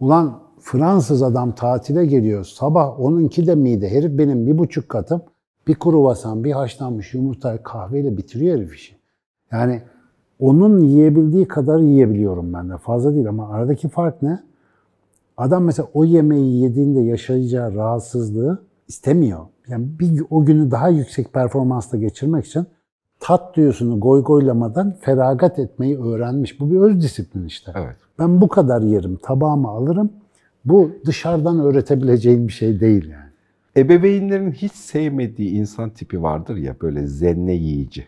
Ulan 0.00 0.42
Fransız 0.60 1.22
adam 1.22 1.54
tatile 1.54 2.06
geliyor. 2.06 2.44
Sabah 2.44 3.00
onunki 3.00 3.46
de 3.46 3.54
mide. 3.54 3.90
Herif 3.90 4.18
benim 4.18 4.46
bir 4.46 4.58
buçuk 4.58 4.88
katım. 4.88 5.22
Bir 5.66 5.74
kruvasan, 5.74 6.44
bir 6.44 6.52
haşlanmış 6.52 7.14
yumurta 7.14 7.62
kahveyle 7.62 8.16
bitiriyor 8.16 8.56
herif 8.56 8.74
işi. 8.74 8.96
Yani 9.52 9.82
onun 10.38 10.80
yiyebildiği 10.80 11.48
kadar 11.48 11.78
yiyebiliyorum 11.78 12.52
ben 12.52 12.70
de. 12.70 12.76
Fazla 12.76 13.14
değil 13.14 13.28
ama 13.28 13.48
aradaki 13.48 13.88
fark 13.88 14.22
ne? 14.22 14.40
Adam 15.36 15.64
mesela 15.64 15.88
o 15.94 16.04
yemeği 16.04 16.62
yediğinde 16.62 17.00
yaşayacağı 17.00 17.74
rahatsızlığı 17.74 18.62
istemiyor. 18.88 19.46
Yani 19.68 19.98
bir 19.98 20.22
o 20.30 20.44
günü 20.44 20.70
daha 20.70 20.88
yüksek 20.88 21.32
performansla 21.32 21.98
geçirmek 21.98 22.46
için 22.46 22.66
tat 23.20 23.56
duyusunu 23.56 24.00
goygoylamadan 24.00 24.96
feragat 25.00 25.58
etmeyi 25.58 25.98
öğrenmiş. 25.98 26.60
Bu 26.60 26.70
bir 26.70 26.76
öz 26.76 27.02
disiplin 27.02 27.46
işte. 27.46 27.72
Evet. 27.74 27.96
Ben 28.18 28.40
bu 28.40 28.48
kadar 28.48 28.82
yerim, 28.82 29.18
tabağımı 29.22 29.68
alırım. 29.68 30.10
Bu 30.64 30.90
dışarıdan 31.06 31.60
öğretebileceğin 31.60 32.48
bir 32.48 32.52
şey 32.52 32.80
değil 32.80 33.10
yani. 33.10 33.30
Ebeveynlerin 33.76 34.52
hiç 34.52 34.72
sevmediği 34.72 35.50
insan 35.50 35.90
tipi 35.90 36.22
vardır 36.22 36.56
ya 36.56 36.76
böyle 36.82 37.06
zenne 37.06 37.52
yiyici. 37.52 38.06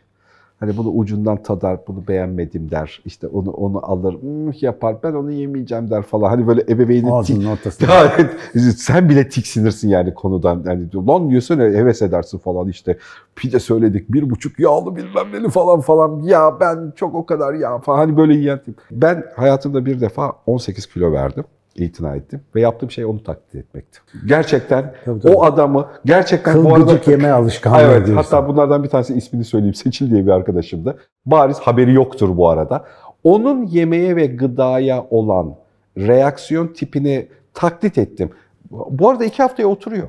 Hani 0.63 0.77
bunu 0.77 0.89
ucundan 0.89 1.43
tadar, 1.43 1.79
bunu 1.89 2.09
beğenmedim 2.09 2.71
der. 2.71 3.03
İşte 3.05 3.27
onu 3.27 3.51
onu 3.51 3.87
alır, 3.87 4.15
hmm, 4.23 4.53
yapar. 4.61 4.97
Ben 5.03 5.13
onu 5.13 5.33
yemeyeceğim 5.33 5.91
der 5.91 6.03
falan. 6.03 6.29
Hani 6.29 6.47
böyle 6.47 6.61
ebeveynin 6.69 7.11
Ağzının 7.11 7.47
ortasında. 7.47 8.13
sen 8.77 9.09
bile 9.09 9.29
tiksinirsin 9.29 9.89
yani 9.89 10.15
konudan. 10.15 10.63
Yani 10.67 11.07
lan 11.07 11.31
diyorsun 11.31 11.59
heves 11.59 12.03
edersin 12.03 12.39
falan 12.39 12.69
işte. 12.69 12.99
Pide 13.37 13.61
söyledik 13.61 14.13
bir 14.13 14.31
buçuk 14.31 14.61
yağlı 14.61 14.97
bilmem 14.97 15.33
neli 15.33 15.49
falan 15.49 15.81
falan. 15.81 16.23
Ya 16.23 16.61
ben 16.61 16.93
çok 16.97 17.15
o 17.15 17.27
kadar 17.27 17.55
yağ 17.55 17.79
falan. 17.79 17.99
Hani 17.99 18.17
böyle 18.17 18.35
yiyen 18.35 18.63
tip. 18.63 18.81
Ben 18.91 19.25
hayatımda 19.37 19.87
bir 19.87 20.01
defa 20.01 20.33
18 20.47 20.87
kilo 20.87 21.13
verdim 21.13 21.45
itina 21.77 22.17
ettim 22.17 22.41
ve 22.55 22.61
yaptığım 22.61 22.91
şey 22.91 23.05
onu 23.05 23.23
taklit 23.23 23.55
etmekti. 23.55 23.99
Gerçekten 24.27 24.95
tabii, 25.05 25.21
tabii. 25.21 25.33
o 25.33 25.45
adamı 25.45 25.89
gerçekten 26.05 26.53
Kıl 26.53 26.65
bu 26.65 26.75
arada 26.75 27.01
yeme 27.07 27.31
alışkanlığı 27.31 27.81
Evet, 27.81 28.07
diyorsun. 28.07 28.15
hatta 28.15 28.49
bunlardan 28.49 28.85
bir 28.85 28.89
tanesi 28.89 29.15
ismini 29.15 29.45
söyleyeyim. 29.45 29.75
Seçil 29.75 30.11
diye 30.11 30.27
bir 30.27 30.31
arkadaşımdı. 30.31 30.97
Bariz 31.27 31.59
haberi 31.59 31.95
yoktur 31.95 32.37
bu 32.37 32.49
arada. 32.49 32.85
Onun 33.25 33.67
yemeğe 33.67 34.17
ve 34.17 34.27
gıdaya 34.27 35.07
olan 35.11 35.55
reaksiyon 35.99 36.67
tipini 36.69 37.29
taklit 37.55 37.99
ettim. 37.99 38.31
Bu 38.71 39.11
arada 39.11 39.25
iki 39.25 39.43
haftaya 39.43 39.69
oturuyor. 39.69 40.09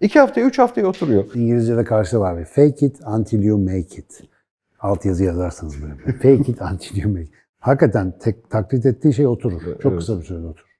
İki 0.00 0.20
haftaya, 0.20 0.46
üç 0.46 0.58
haftaya 0.58 0.86
oturuyor. 0.86 1.24
İngilizce'de 1.34 1.84
karşı 1.84 2.20
var 2.20 2.38
bir 2.38 2.44
fake 2.44 2.86
it 2.86 3.00
until 3.06 3.42
you 3.42 3.58
make 3.58 3.78
it. 3.78 4.20
Alt 4.80 5.04
yazı 5.04 5.24
yazarsanız 5.24 5.74
böyle. 5.82 6.12
fake 6.12 6.52
it 6.52 6.62
until 6.72 7.02
you 7.02 7.12
make 7.12 7.24
it. 7.24 7.32
Hakikaten 7.58 8.14
tek, 8.18 8.50
taklit 8.50 8.86
ettiği 8.86 9.12
şey 9.12 9.26
oturur. 9.26 9.60
Çok 9.60 9.92
evet. 9.92 9.98
kısa 9.98 10.18
bir 10.18 10.24
sürede 10.24 10.46
oturur. 10.46 10.73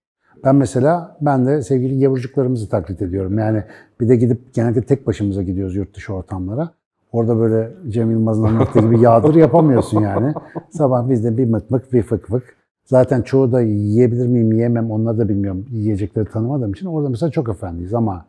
Ben 0.44 0.57
mesela, 0.57 1.16
ben 1.20 1.46
de 1.46 1.62
sevgili 1.62 1.94
yavrucuklarımızı 1.94 2.68
taklit 2.68 3.02
ediyorum. 3.02 3.38
Yani 3.38 3.64
bir 4.00 4.09
de 4.09 4.16
gidip 4.16 4.54
genelde 4.54 4.83
tek 4.83 5.07
başımıza 5.07 5.42
gidiyoruz 5.42 5.76
yurt 5.76 5.96
dışı 5.96 6.14
ortamlara. 6.14 6.70
Orada 7.12 7.38
böyle 7.38 7.72
Cem 7.88 8.11
Yılmaz'ın 8.11 8.44
anlattığı 8.44 8.80
gibi 8.80 9.00
yağdır 9.00 9.35
yapamıyorsun 9.35 10.00
yani. 10.00 10.35
Sabah 10.70 11.09
bizde 11.09 11.37
bir 11.37 11.44
mık 11.44 11.70
mık 11.70 11.92
bir 11.92 12.02
fık 12.02 12.28
fık. 12.28 12.57
Zaten 12.85 13.22
çoğu 13.22 13.52
da 13.52 13.61
yiyebilir 13.61 14.26
miyim 14.26 14.52
yiyemem 14.52 14.90
onları 14.90 15.18
da 15.18 15.28
bilmiyorum. 15.28 15.66
Yiyecekleri 15.70 16.24
tanımadığım 16.24 16.72
için 16.72 16.87
orada 16.87 17.09
mesela 17.09 17.30
çok 17.30 17.48
efendiyiz 17.48 17.94
ama 17.94 18.26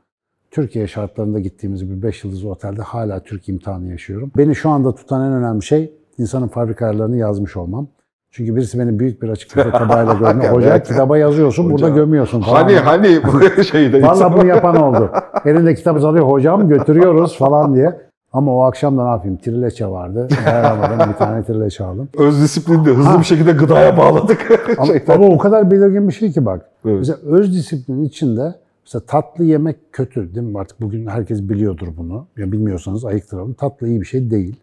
Türkiye 0.51 0.87
şartlarında 0.87 1.39
gittiğimiz 1.39 1.89
bir 1.89 2.01
5 2.01 2.23
yıldızlı 2.23 2.49
otelde 2.49 2.81
hala 2.81 3.19
Türk 3.19 3.49
imtihanı 3.49 3.87
yaşıyorum. 3.87 4.31
Beni 4.37 4.55
şu 4.55 4.69
anda 4.69 4.95
tutan 4.95 5.27
en 5.27 5.33
önemli 5.33 5.63
şey 5.63 5.93
insanın 6.17 6.47
fabrika 6.47 6.93
yazmış 7.15 7.57
olmam. 7.57 7.87
Çünkü 8.35 8.55
birisi 8.55 8.79
beni 8.79 8.99
büyük 8.99 9.21
bir 9.21 9.29
açık 9.29 9.57
büfe 9.57 9.71
tabağıyla 9.71 10.13
gördü. 10.19 10.47
Hoca 10.47 10.83
kitaba 10.83 11.17
yazıyorsun, 11.17 11.63
hocam. 11.63 11.77
burada 11.77 11.89
gömüyorsun. 11.95 12.41
Falan. 12.41 12.63
Hani 12.63 12.75
hani 12.75 13.19
bu 13.23 13.63
şeyde. 13.63 14.01
Valla 14.03 14.33
bunu 14.33 14.45
yapan 14.47 14.75
oldu. 14.75 15.09
Elinde 15.45 15.75
kitabı 15.75 15.99
salıyor, 15.99 16.27
hocam 16.27 16.69
götürüyoruz 16.69 17.37
falan 17.37 17.75
diye. 17.75 18.01
Ama 18.33 18.55
o 18.55 18.61
akşam 18.61 18.97
da 18.97 19.03
ne 19.03 19.09
yapayım? 19.09 19.37
Trileçe 19.37 19.87
vardı. 19.87 20.27
Dayanamadım 20.45 21.09
bir 21.13 21.17
tane 21.17 21.43
trileçe 21.43 21.83
aldım. 21.83 22.09
Öz 22.17 22.41
disiplinde 22.41 22.89
hızlı 22.89 23.03
ha. 23.09 23.19
bir 23.19 23.23
şekilde 23.23 23.51
gıdaya 23.51 23.97
bağladık. 23.97 24.67
ama, 24.77 24.93
ama 25.15 25.25
o 25.27 25.37
kadar 25.37 25.71
belirgin 25.71 26.07
bir 26.07 26.13
şey 26.13 26.31
ki 26.31 26.45
bak. 26.45 26.61
Evet. 26.85 26.95
Mesela 26.99 27.17
öz 27.25 27.53
disiplinin 27.53 28.03
içinde 28.03 28.53
mesela 28.85 29.05
tatlı 29.07 29.43
yemek 29.43 29.75
kötü 29.93 30.35
değil 30.35 30.47
mi? 30.47 30.59
Artık 30.59 30.81
bugün 30.81 31.07
herkes 31.07 31.41
biliyordur 31.41 31.87
bunu. 31.97 32.27
Ya 32.37 32.51
bilmiyorsanız 32.51 33.05
ayıktıralım. 33.05 33.53
Tatlı 33.53 33.87
iyi 33.87 34.01
bir 34.01 34.05
şey 34.05 34.29
değil. 34.31 34.55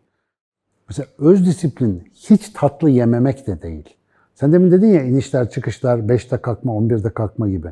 Mesela 0.93 1.09
öz 1.19 1.47
disiplin 1.47 2.03
hiç 2.15 2.49
tatlı 2.49 2.91
yememek 2.91 3.47
de 3.47 3.63
değil. 3.63 3.97
Sen 4.35 4.53
demin 4.53 4.71
dedin 4.71 4.87
ya 4.87 5.03
inişler 5.03 5.51
çıkışlar 5.51 5.99
5'te 5.99 6.37
kalkma 6.37 6.73
11'de 6.73 7.11
kalkma 7.11 7.49
gibi. 7.49 7.69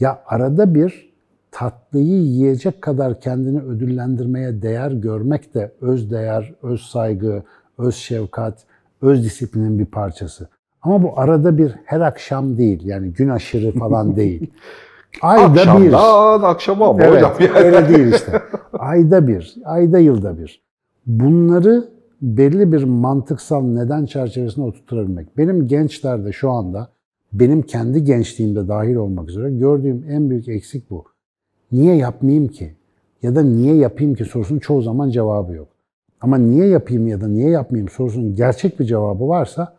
Ya 0.00 0.22
arada 0.26 0.74
bir 0.74 1.12
tatlıyı 1.50 2.22
yiyecek 2.22 2.82
kadar 2.82 3.20
kendini 3.20 3.60
ödüllendirmeye 3.60 4.62
değer 4.62 4.90
görmek 4.90 5.54
de 5.54 5.72
öz 5.80 6.10
değer, 6.10 6.54
öz 6.62 6.80
saygı, 6.80 7.42
öz 7.78 7.94
şefkat, 7.94 8.58
öz 9.02 9.24
disiplinin 9.24 9.78
bir 9.78 9.86
parçası. 9.86 10.48
Ama 10.82 11.02
bu 11.02 11.18
arada 11.20 11.58
bir 11.58 11.74
her 11.84 12.00
akşam 12.00 12.58
değil. 12.58 12.84
Yani 12.84 13.12
gün 13.12 13.28
aşırı 13.28 13.72
falan 13.78 14.16
değil. 14.16 14.50
Ayda 15.22 15.44
Akşamdan 15.44 15.82
bir. 15.82 16.50
akşama 16.50 16.92
mı 16.92 17.02
evet, 17.02 17.24
hocam? 17.24 17.64
öyle 17.64 17.88
değil 17.88 18.14
işte. 18.14 18.42
Ayda 18.78 19.26
bir, 19.26 19.54
ayda 19.64 19.98
yılda 19.98 20.38
bir. 20.38 20.62
Bunları 21.06 21.93
belli 22.24 22.72
bir 22.72 22.84
mantıksal 22.84 23.62
neden 23.62 24.06
çerçevesinde 24.06 24.66
oturtabilmek. 24.66 25.38
Benim 25.38 25.66
gençlerde 25.66 26.32
şu 26.32 26.50
anda, 26.50 26.88
benim 27.32 27.62
kendi 27.62 28.04
gençliğimde 28.04 28.68
dahil 28.68 28.94
olmak 28.94 29.28
üzere 29.28 29.50
gördüğüm 29.50 30.04
en 30.08 30.30
büyük 30.30 30.48
eksik 30.48 30.90
bu. 30.90 31.04
Niye 31.72 31.96
yapmayayım 31.96 32.48
ki? 32.48 32.74
Ya 33.22 33.34
da 33.34 33.42
niye 33.42 33.74
yapayım 33.74 34.14
ki 34.14 34.24
sorusunun 34.24 34.58
çoğu 34.58 34.82
zaman 34.82 35.10
cevabı 35.10 35.52
yok. 35.52 35.68
Ama 36.20 36.38
niye 36.38 36.66
yapayım 36.66 37.06
ya 37.06 37.20
da 37.20 37.28
niye 37.28 37.50
yapmayayım 37.50 37.88
sorusunun 37.88 38.34
gerçek 38.34 38.80
bir 38.80 38.84
cevabı 38.84 39.28
varsa 39.28 39.74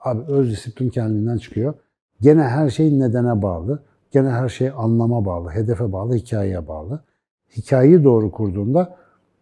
abi 0.00 0.22
öz 0.28 0.50
disiplin 0.50 0.88
kendinden 0.88 1.36
çıkıyor. 1.36 1.74
Gene 2.20 2.42
her 2.42 2.70
şey 2.70 2.98
nedene 2.98 3.42
bağlı. 3.42 3.82
Gene 4.10 4.28
her 4.28 4.48
şey 4.48 4.70
anlama 4.76 5.24
bağlı, 5.24 5.48
hedefe 5.48 5.92
bağlı, 5.92 6.14
hikayeye 6.14 6.68
bağlı. 6.68 7.00
Hikayeyi 7.56 8.04
doğru 8.04 8.30
kurduğunda 8.30 8.96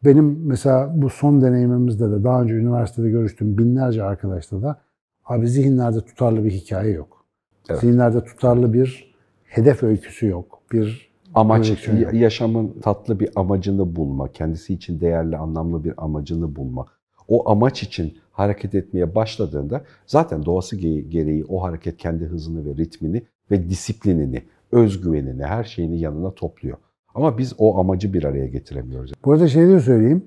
benim 0.04 0.46
mesela 0.46 0.92
bu 0.94 1.10
son 1.10 1.42
deneyimimizde 1.42 2.10
de 2.10 2.24
daha 2.24 2.42
önce 2.42 2.54
üniversitede 2.54 3.10
görüştüğüm 3.10 3.58
binlerce 3.58 4.02
arkadaşla 4.02 4.62
da 4.62 4.80
abi 5.24 5.48
zihinlerde 5.48 6.00
tutarlı 6.00 6.44
bir 6.44 6.50
hikaye 6.50 6.92
yok. 6.92 7.24
Evet. 7.70 7.80
Zihinlerde 7.80 8.24
tutarlı 8.24 8.72
bir 8.72 9.14
hedef 9.44 9.82
öyküsü 9.82 10.26
yok. 10.26 10.58
Bir 10.72 11.10
amaç 11.34 11.88
yaşamın 12.12 12.80
tatlı 12.82 13.20
bir 13.20 13.30
amacını 13.36 13.96
bulma, 13.96 14.32
kendisi 14.32 14.74
için 14.74 15.00
değerli, 15.00 15.36
anlamlı 15.36 15.84
bir 15.84 15.94
amacını 15.96 16.56
bulma. 16.56 16.86
O 17.28 17.50
amaç 17.50 17.82
için 17.82 18.18
hareket 18.30 18.74
etmeye 18.74 19.14
başladığında 19.14 19.84
zaten 20.06 20.44
doğası 20.44 20.76
gereği 20.76 21.44
o 21.44 21.62
hareket 21.62 21.96
kendi 21.96 22.24
hızını 22.24 22.66
ve 22.66 22.76
ritmini 22.76 23.22
ve 23.50 23.70
disiplinini, 23.70 24.42
özgüvenini, 24.72 25.44
her 25.44 25.64
şeyini 25.64 26.00
yanına 26.00 26.30
topluyor. 26.30 26.78
Ama 27.14 27.38
biz 27.38 27.54
o 27.58 27.78
amacı 27.78 28.12
bir 28.12 28.24
araya 28.24 28.46
getiremiyoruz. 28.46 29.12
Bu 29.24 29.32
arada 29.32 29.48
şey 29.48 29.68
de 29.68 29.80
söyleyeyim. 29.80 30.24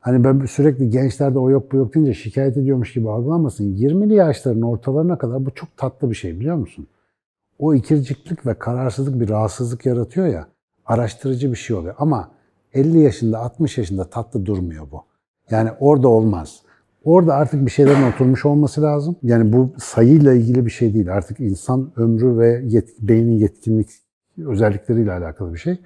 Hani 0.00 0.24
ben 0.24 0.46
sürekli 0.46 0.90
gençlerde 0.90 1.38
o 1.38 1.50
yok 1.50 1.72
bu 1.72 1.76
yok 1.76 1.94
deyince 1.94 2.14
şikayet 2.14 2.56
ediyormuş 2.56 2.92
gibi 2.92 3.10
algılanmasın. 3.10 3.76
20'li 3.76 4.14
yaşların 4.14 4.62
ortalarına 4.62 5.18
kadar 5.18 5.46
bu 5.46 5.50
çok 5.50 5.76
tatlı 5.76 6.10
bir 6.10 6.14
şey 6.14 6.40
biliyor 6.40 6.56
musun? 6.56 6.86
O 7.58 7.74
ikirciklik 7.74 8.46
ve 8.46 8.54
kararsızlık 8.54 9.20
bir 9.20 9.28
rahatsızlık 9.28 9.86
yaratıyor 9.86 10.26
ya. 10.26 10.46
Araştırıcı 10.86 11.50
bir 11.50 11.56
şey 11.56 11.76
oluyor. 11.76 11.94
Ama 11.98 12.30
50 12.74 13.00
yaşında 13.00 13.38
60 13.38 13.78
yaşında 13.78 14.04
tatlı 14.04 14.46
durmuyor 14.46 14.90
bu. 14.92 15.02
Yani 15.50 15.70
orada 15.80 16.08
olmaz. 16.08 16.62
Orada 17.04 17.34
artık 17.34 17.66
bir 17.66 17.70
şeylerin 17.70 18.02
oturmuş 18.02 18.46
olması 18.46 18.82
lazım. 18.82 19.16
Yani 19.22 19.52
bu 19.52 19.72
sayıyla 19.78 20.32
ilgili 20.32 20.66
bir 20.66 20.70
şey 20.70 20.94
değil. 20.94 21.12
Artık 21.12 21.40
insan 21.40 21.90
ömrü 21.96 22.38
ve 22.38 22.62
yet 22.64 22.88
beynin 23.00 23.38
yetkinlik 23.38 23.88
özellikleriyle 24.46 25.12
alakalı 25.12 25.54
bir 25.54 25.58
şey. 25.58 25.78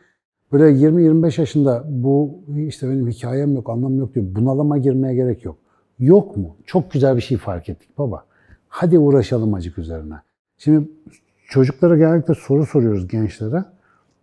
Böyle 0.52 0.86
20-25 0.86 1.40
yaşında 1.40 1.84
bu 1.88 2.40
işte 2.56 2.90
benim 2.90 3.08
hikayem 3.08 3.54
yok, 3.54 3.70
anlamı 3.70 3.96
yok 3.96 4.14
diyor. 4.14 4.26
Bunalıma 4.34 4.78
girmeye 4.78 5.14
gerek 5.14 5.44
yok. 5.44 5.56
Yok 5.98 6.36
mu? 6.36 6.56
Çok 6.66 6.92
güzel 6.92 7.16
bir 7.16 7.20
şey 7.20 7.38
fark 7.38 7.68
ettik 7.68 7.98
baba. 7.98 8.24
Hadi 8.68 8.98
uğraşalım 8.98 9.54
acık 9.54 9.78
üzerine. 9.78 10.14
Şimdi 10.58 10.88
çocuklara 11.48 11.96
genellikle 11.96 12.34
soru 12.34 12.66
soruyoruz 12.66 13.08
gençlere. 13.08 13.64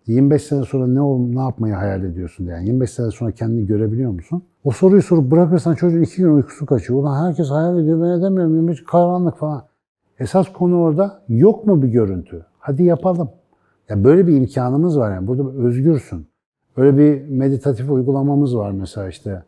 25 0.07 0.43
sene 0.43 0.63
sonra 0.63 0.87
ne 0.87 1.01
ol, 1.01 1.19
ne 1.19 1.39
yapmayı 1.39 1.73
hayal 1.73 2.03
ediyorsun 2.03 2.45
yani 2.45 2.65
25 2.65 2.91
sene 2.91 3.11
sonra 3.11 3.31
kendini 3.31 3.65
görebiliyor 3.65 4.11
musun? 4.11 4.43
O 4.63 4.71
soruyu 4.71 5.01
sorup 5.01 5.31
bırakırsan 5.31 5.75
çocuğun 5.75 6.01
iki 6.01 6.17
gün 6.17 6.35
uykusu 6.35 6.65
kaçıyor. 6.65 6.99
Ulan 6.99 7.27
herkes 7.27 7.49
hayal 7.49 7.79
ediyor 7.79 8.01
ben 8.01 8.19
edemiyorum 8.19 8.55
25 8.55 8.83
karanlık 8.83 9.37
falan. 9.37 9.63
Esas 10.19 10.53
konu 10.53 10.81
orada 10.81 11.21
yok 11.29 11.67
mu 11.67 11.83
bir 11.83 11.87
görüntü? 11.87 12.45
Hadi 12.59 12.83
yapalım. 12.83 13.29
Ya 13.89 14.03
böyle 14.03 14.27
bir 14.27 14.33
imkanımız 14.33 14.99
var 14.99 15.13
yani. 15.15 15.27
Burada 15.27 15.49
özgürsün. 15.51 16.27
Öyle 16.77 16.97
bir 16.97 17.29
meditatif 17.29 17.89
uygulamamız 17.89 18.57
var 18.57 18.71
mesela 18.71 19.09
işte. 19.09 19.43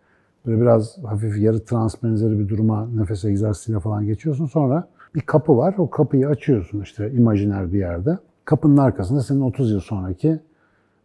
Böyle 0.46 0.62
biraz 0.62 0.98
hafif 1.04 1.38
yarı 1.38 1.66
trans 1.66 2.04
benzeri 2.04 2.40
bir 2.40 2.50
duruma 2.50 2.88
nefes 2.88 3.26
egzersiziyle 3.26 3.80
falan 3.80 4.06
geçiyorsun. 4.06 4.46
Sonra 4.46 4.88
bir 5.16 5.22
kapı 5.22 5.58
var. 5.58 5.76
O 5.78 5.90
kapıyı 5.90 6.28
açıyorsun 6.28 6.82
işte 6.82 7.12
imajiner 7.12 7.74
bir 7.74 7.80
yerde. 7.80 8.18
Kapının 8.46 8.78
arkasında 8.78 9.22
senin 9.22 9.42
30 9.42 9.72
yıl 9.72 9.80
sonraki 9.80 10.40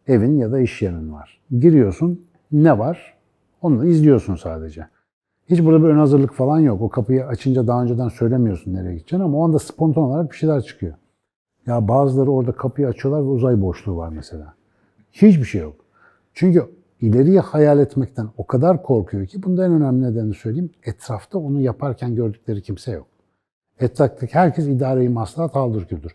evin 0.09 0.39
ya 0.39 0.53
da 0.53 0.61
iş 0.61 0.83
yerin 0.83 1.13
var. 1.13 1.41
Giriyorsun. 1.59 2.25
Ne 2.53 2.79
var? 2.79 3.15
Onu 3.63 3.87
izliyorsun 3.87 4.35
sadece. 4.35 4.87
Hiç 5.51 5.65
burada 5.65 5.85
bir 5.85 5.89
ön 5.89 5.99
hazırlık 5.99 6.33
falan 6.33 6.59
yok. 6.59 6.83
O 6.83 6.89
kapıyı 6.89 7.27
açınca 7.27 7.67
daha 7.67 7.83
önceden 7.83 8.09
söylemiyorsun 8.09 8.75
nereye 8.75 8.95
gideceğini 8.95 9.25
ama 9.25 9.39
o 9.39 9.45
anda 9.45 9.59
spontan 9.59 10.03
olarak 10.03 10.31
bir 10.31 10.37
şeyler 10.37 10.61
çıkıyor. 10.61 10.95
Ya 11.67 11.89
bazıları 11.89 12.31
orada 12.31 12.53
kapıyı 12.53 12.89
açıyorlar 12.89 13.23
ve 13.23 13.29
uzay 13.29 13.63
boşluğu 13.63 13.97
var 13.97 14.09
mesela. 14.09 14.55
Hiçbir 15.13 15.45
şey 15.45 15.61
yok. 15.61 15.77
Çünkü 16.35 16.65
ileriye 17.01 17.41
hayal 17.41 17.79
etmekten 17.79 18.29
o 18.37 18.47
kadar 18.47 18.83
korkuyor 18.83 19.27
ki 19.27 19.43
bunda 19.43 19.67
en 19.67 19.73
önemli 19.73 20.03
nedenini 20.03 20.35
söyleyeyim. 20.35 20.71
Etrafta 20.85 21.39
onu 21.39 21.61
yaparken 21.61 22.15
gördükleri 22.15 22.63
kimse 22.63 22.93
yok. 22.93 23.07
Etraftaki 23.81 24.35
herkes 24.35 24.67
idareyi 24.67 25.09
maslahat 25.09 25.55
haldır 25.55 25.87
küldür. 25.87 26.13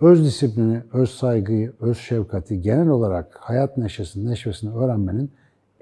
Öz 0.00 0.24
disiplini, 0.24 0.82
öz 0.92 1.10
saygıyı, 1.10 1.72
öz 1.80 1.98
şefkati 1.98 2.60
genel 2.60 2.88
olarak 2.88 3.36
hayat 3.40 3.76
neşesini, 3.76 4.30
neşvesini 4.30 4.74
öğrenmenin 4.74 5.30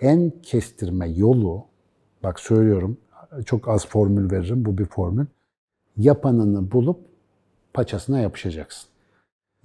en 0.00 0.32
kestirme 0.42 1.08
yolu, 1.08 1.64
bak 2.22 2.40
söylüyorum, 2.40 2.98
çok 3.44 3.68
az 3.68 3.86
formül 3.86 4.30
veririm, 4.30 4.64
bu 4.64 4.78
bir 4.78 4.84
formül. 4.84 5.26
Yapanını 5.96 6.70
bulup 6.72 7.00
paçasına 7.74 8.20
yapışacaksın 8.20 8.88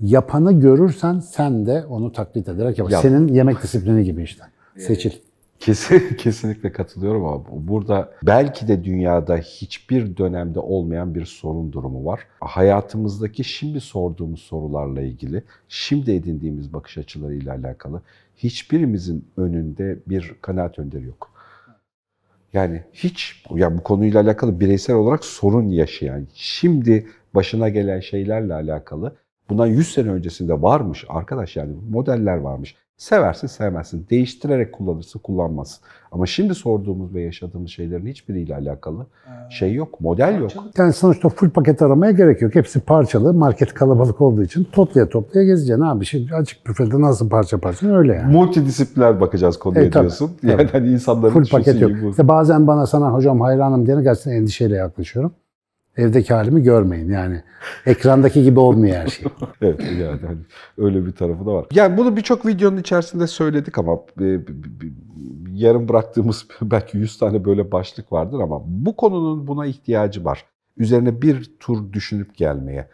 yapanı 0.02 0.60
görürsen 0.60 1.20
sen 1.20 1.66
de 1.66 1.86
onu 1.86 2.12
taklit 2.12 2.50
ederek 2.50 2.78
yap. 2.78 2.92
Yap. 2.92 3.02
Senin 3.02 3.28
yemek 3.28 3.64
disiplini 3.64 4.04
gibi 4.04 4.24
işte. 4.24 4.44
Seçil. 4.78 5.12
Kesin, 5.60 6.16
kesinlikle 6.18 6.72
katılıyorum 6.72 7.26
ama 7.26 7.44
burada 7.52 8.14
belki 8.24 8.68
de 8.68 8.84
dünyada 8.84 9.38
hiçbir 9.38 10.18
dönemde 10.18 10.60
olmayan 10.60 11.16
bir 11.16 11.26
sorun 11.26 11.72
durumu 11.72 12.06
var. 12.06 12.20
Hayatımızdaki 12.40 13.44
şimdi 13.44 13.82
sorduğumuz 13.82 14.42
sorularla 14.42 15.02
ilgili, 15.02 15.44
şimdi 15.68 16.12
edindiğimiz 16.12 16.74
bakış 16.74 16.98
açılarıyla 16.98 17.56
alakalı 17.56 18.02
hiçbirimizin 18.38 19.26
önünde 19.38 20.00
bir 20.08 20.36
kanaat 20.42 20.80
önderi 20.80 21.06
yok. 21.06 21.32
Yani 22.54 22.84
hiç 22.94 23.44
ya 23.56 23.78
bu 23.78 23.84
konuyla 23.84 24.22
alakalı 24.22 24.60
bireysel 24.60 24.96
olarak 24.96 25.26
sorun 25.26 25.70
yaşayan, 25.70 26.28
şimdi 26.34 27.08
başına 27.36 27.70
gelen 27.70 28.00
şeylerle 28.00 28.54
alakalı 28.54 29.16
Bundan 29.52 29.68
100 29.68 29.94
sene 29.94 30.10
öncesinde 30.12 30.62
varmış 30.62 31.06
arkadaş 31.10 31.56
yani 31.56 31.74
modeller 31.90 32.38
varmış. 32.38 32.76
Seversin 32.98 33.48
sevmezsin. 33.48 34.08
Değiştirerek 34.10 34.74
kullanırsın 34.74 35.20
kullanmazsın. 35.20 35.84
Ama 36.12 36.26
şimdi 36.26 36.56
sorduğumuz 36.56 37.14
ve 37.14 37.22
yaşadığımız 37.22 37.70
şeylerin 37.70 38.08
hiçbiriyle 38.08 38.56
alakalı 38.56 39.06
ee, 39.28 39.52
şey 39.52 39.74
yok. 39.74 40.02
Model 40.02 40.40
yok. 40.40 40.52
Yani 40.78 40.94
sonuçta 40.94 41.30
full 41.30 41.50
paket 41.50 41.82
aramaya 41.82 42.12
gerek 42.12 42.42
yok. 42.42 42.56
Hepsi 42.56 42.80
parçalı. 42.80 43.34
Market 43.34 43.74
kalabalık 43.74 44.22
olduğu 44.22 44.44
için 44.44 44.68
toplaya 44.72 45.10
toplaya 45.10 45.46
gezeceksin 45.46 45.82
abi. 45.84 46.06
Şimdi 46.06 46.36
açık 46.36 46.68
büfede 46.68 47.02
nasıl 47.02 47.30
parça 47.30 47.58
parça 47.58 47.88
öyle 47.88 48.14
yani. 48.14 48.34
Multidisipliner 48.34 49.22
bakacağız 49.22 49.60
konuya 49.60 49.84
e, 49.84 49.94
diyorsun. 49.94 50.32
Tabii. 50.42 50.52
Yani 50.52 50.70
hani 50.72 50.90
insanların 50.90 51.34
full 51.34 51.50
paket 51.50 51.82
yok. 51.82 51.92
Bu. 52.04 52.10
İşte 52.10 52.28
bazen 52.28 52.68
bana 52.68 52.88
sana 52.88 53.14
hocam 53.14 53.42
hayranım 53.42 53.86
diyene 53.86 54.04
gerçekten 54.04 54.32
endişeyle 54.32 54.76
yaklaşıyorum 54.76 55.32
evdeki 55.98 56.34
halimi 56.34 56.64
görmeyin. 56.64 57.10
Yani 57.10 57.44
ekrandaki 57.86 58.44
gibi 58.44 58.60
olmuyor 58.60 58.96
her 58.96 59.08
şey. 59.08 59.28
evet 59.62 59.80
yani 60.00 60.20
hani 60.28 60.40
öyle 60.78 61.06
bir 61.06 61.12
tarafı 61.12 61.46
da 61.46 61.54
var. 61.54 61.66
Yani 61.74 61.98
bunu 61.98 62.18
birçok 62.18 62.46
videonun 62.46 62.78
içerisinde 62.78 63.28
söyledik 63.28 63.78
ama 63.78 64.00
e, 64.22 64.40
yarım 65.54 65.90
bıraktığımız 65.90 66.48
belki 66.62 66.98
100 66.98 67.18
tane 67.18 67.46
böyle 67.46 67.72
başlık 67.72 68.12
vardır 68.12 68.40
ama 68.40 68.62
bu 68.66 68.96
konunun 68.96 69.48
buna 69.48 69.66
ihtiyacı 69.66 70.26
var. 70.26 70.46
Üzerine 70.78 71.22
bir 71.22 71.52
tur 71.60 71.94
düşünüp 71.94 72.38
gelmeye. 72.38 72.88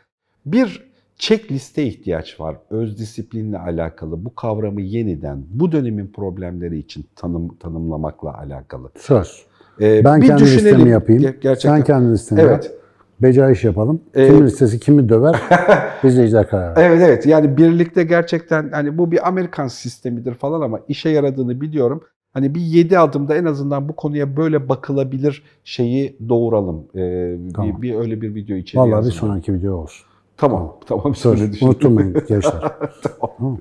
Bir 0.45 0.88
checkliste 1.17 1.83
ihtiyaç 1.83 2.39
var. 2.39 2.55
Öz 2.69 2.99
disiplinle 2.99 3.57
alakalı 3.57 4.25
bu 4.25 4.36
kavramı 4.36 4.81
yeniden 4.81 5.45
bu 5.49 5.71
dönemin 5.71 6.07
problemleri 6.07 6.77
için 6.77 7.05
tanım, 7.15 7.57
tanımlamakla 7.57 8.38
alakalı. 8.38 8.91
Söz. 8.97 9.45
Ee, 9.81 10.03
ben 10.03 10.21
bir 10.21 10.27
kendi 10.27 10.43
listemi 10.43 10.89
yapayım. 10.89 11.21
Gerçekten. 11.21 11.55
Sen 11.55 11.83
kendi 11.83 12.12
listeni 12.12 12.41
evet. 12.41 12.65
yap. 12.65 12.73
Beca 13.21 13.51
iş 13.51 13.63
yapalım. 13.63 14.01
Ee, 14.15 14.27
kimin 14.27 14.45
listesi 14.45 14.80
kimi 14.80 15.10
döver 15.10 15.41
izleyiciler 16.03 16.47
karar 16.47 16.75
verir. 16.75 16.86
Evet 16.86 17.01
evet 17.06 17.25
yani 17.25 17.58
birlikte 17.58 18.03
gerçekten 18.03 18.69
hani 18.71 18.97
bu 18.97 19.12
bir 19.12 19.27
Amerikan 19.27 19.67
sistemidir 19.67 20.34
falan 20.34 20.62
ama 20.62 20.80
işe 20.88 21.10
yaradığını 21.10 21.62
biliyorum. 21.62 22.03
Hani 22.34 22.56
bir 22.56 22.62
yedi 22.62 22.99
adımda 22.99 23.36
en 23.36 23.45
azından 23.45 23.89
bu 23.89 23.95
konuya 23.95 24.38
böyle 24.38 24.69
bakılabilir 24.69 25.43
şeyi 25.63 26.17
doğuralım. 26.30 26.86
Ee, 26.95 27.38
tamam. 27.53 27.77
bir, 27.77 27.82
bir 27.82 27.95
öyle 27.95 28.21
bir 28.21 28.36
video 28.36 28.56
içeriği 28.56 28.91
Vallahi 28.91 29.06
bir 29.06 29.12
sonraki 29.12 29.53
video 29.53 29.73
olsun. 29.73 30.06
Tamam 30.38 30.77
tamam. 30.88 31.01
tamam 31.01 31.15
Söz 31.15 31.63
unutturmayın 31.63 32.13
gençler. 32.27 32.62
tamam. 33.19 33.36
tamam. 33.38 33.58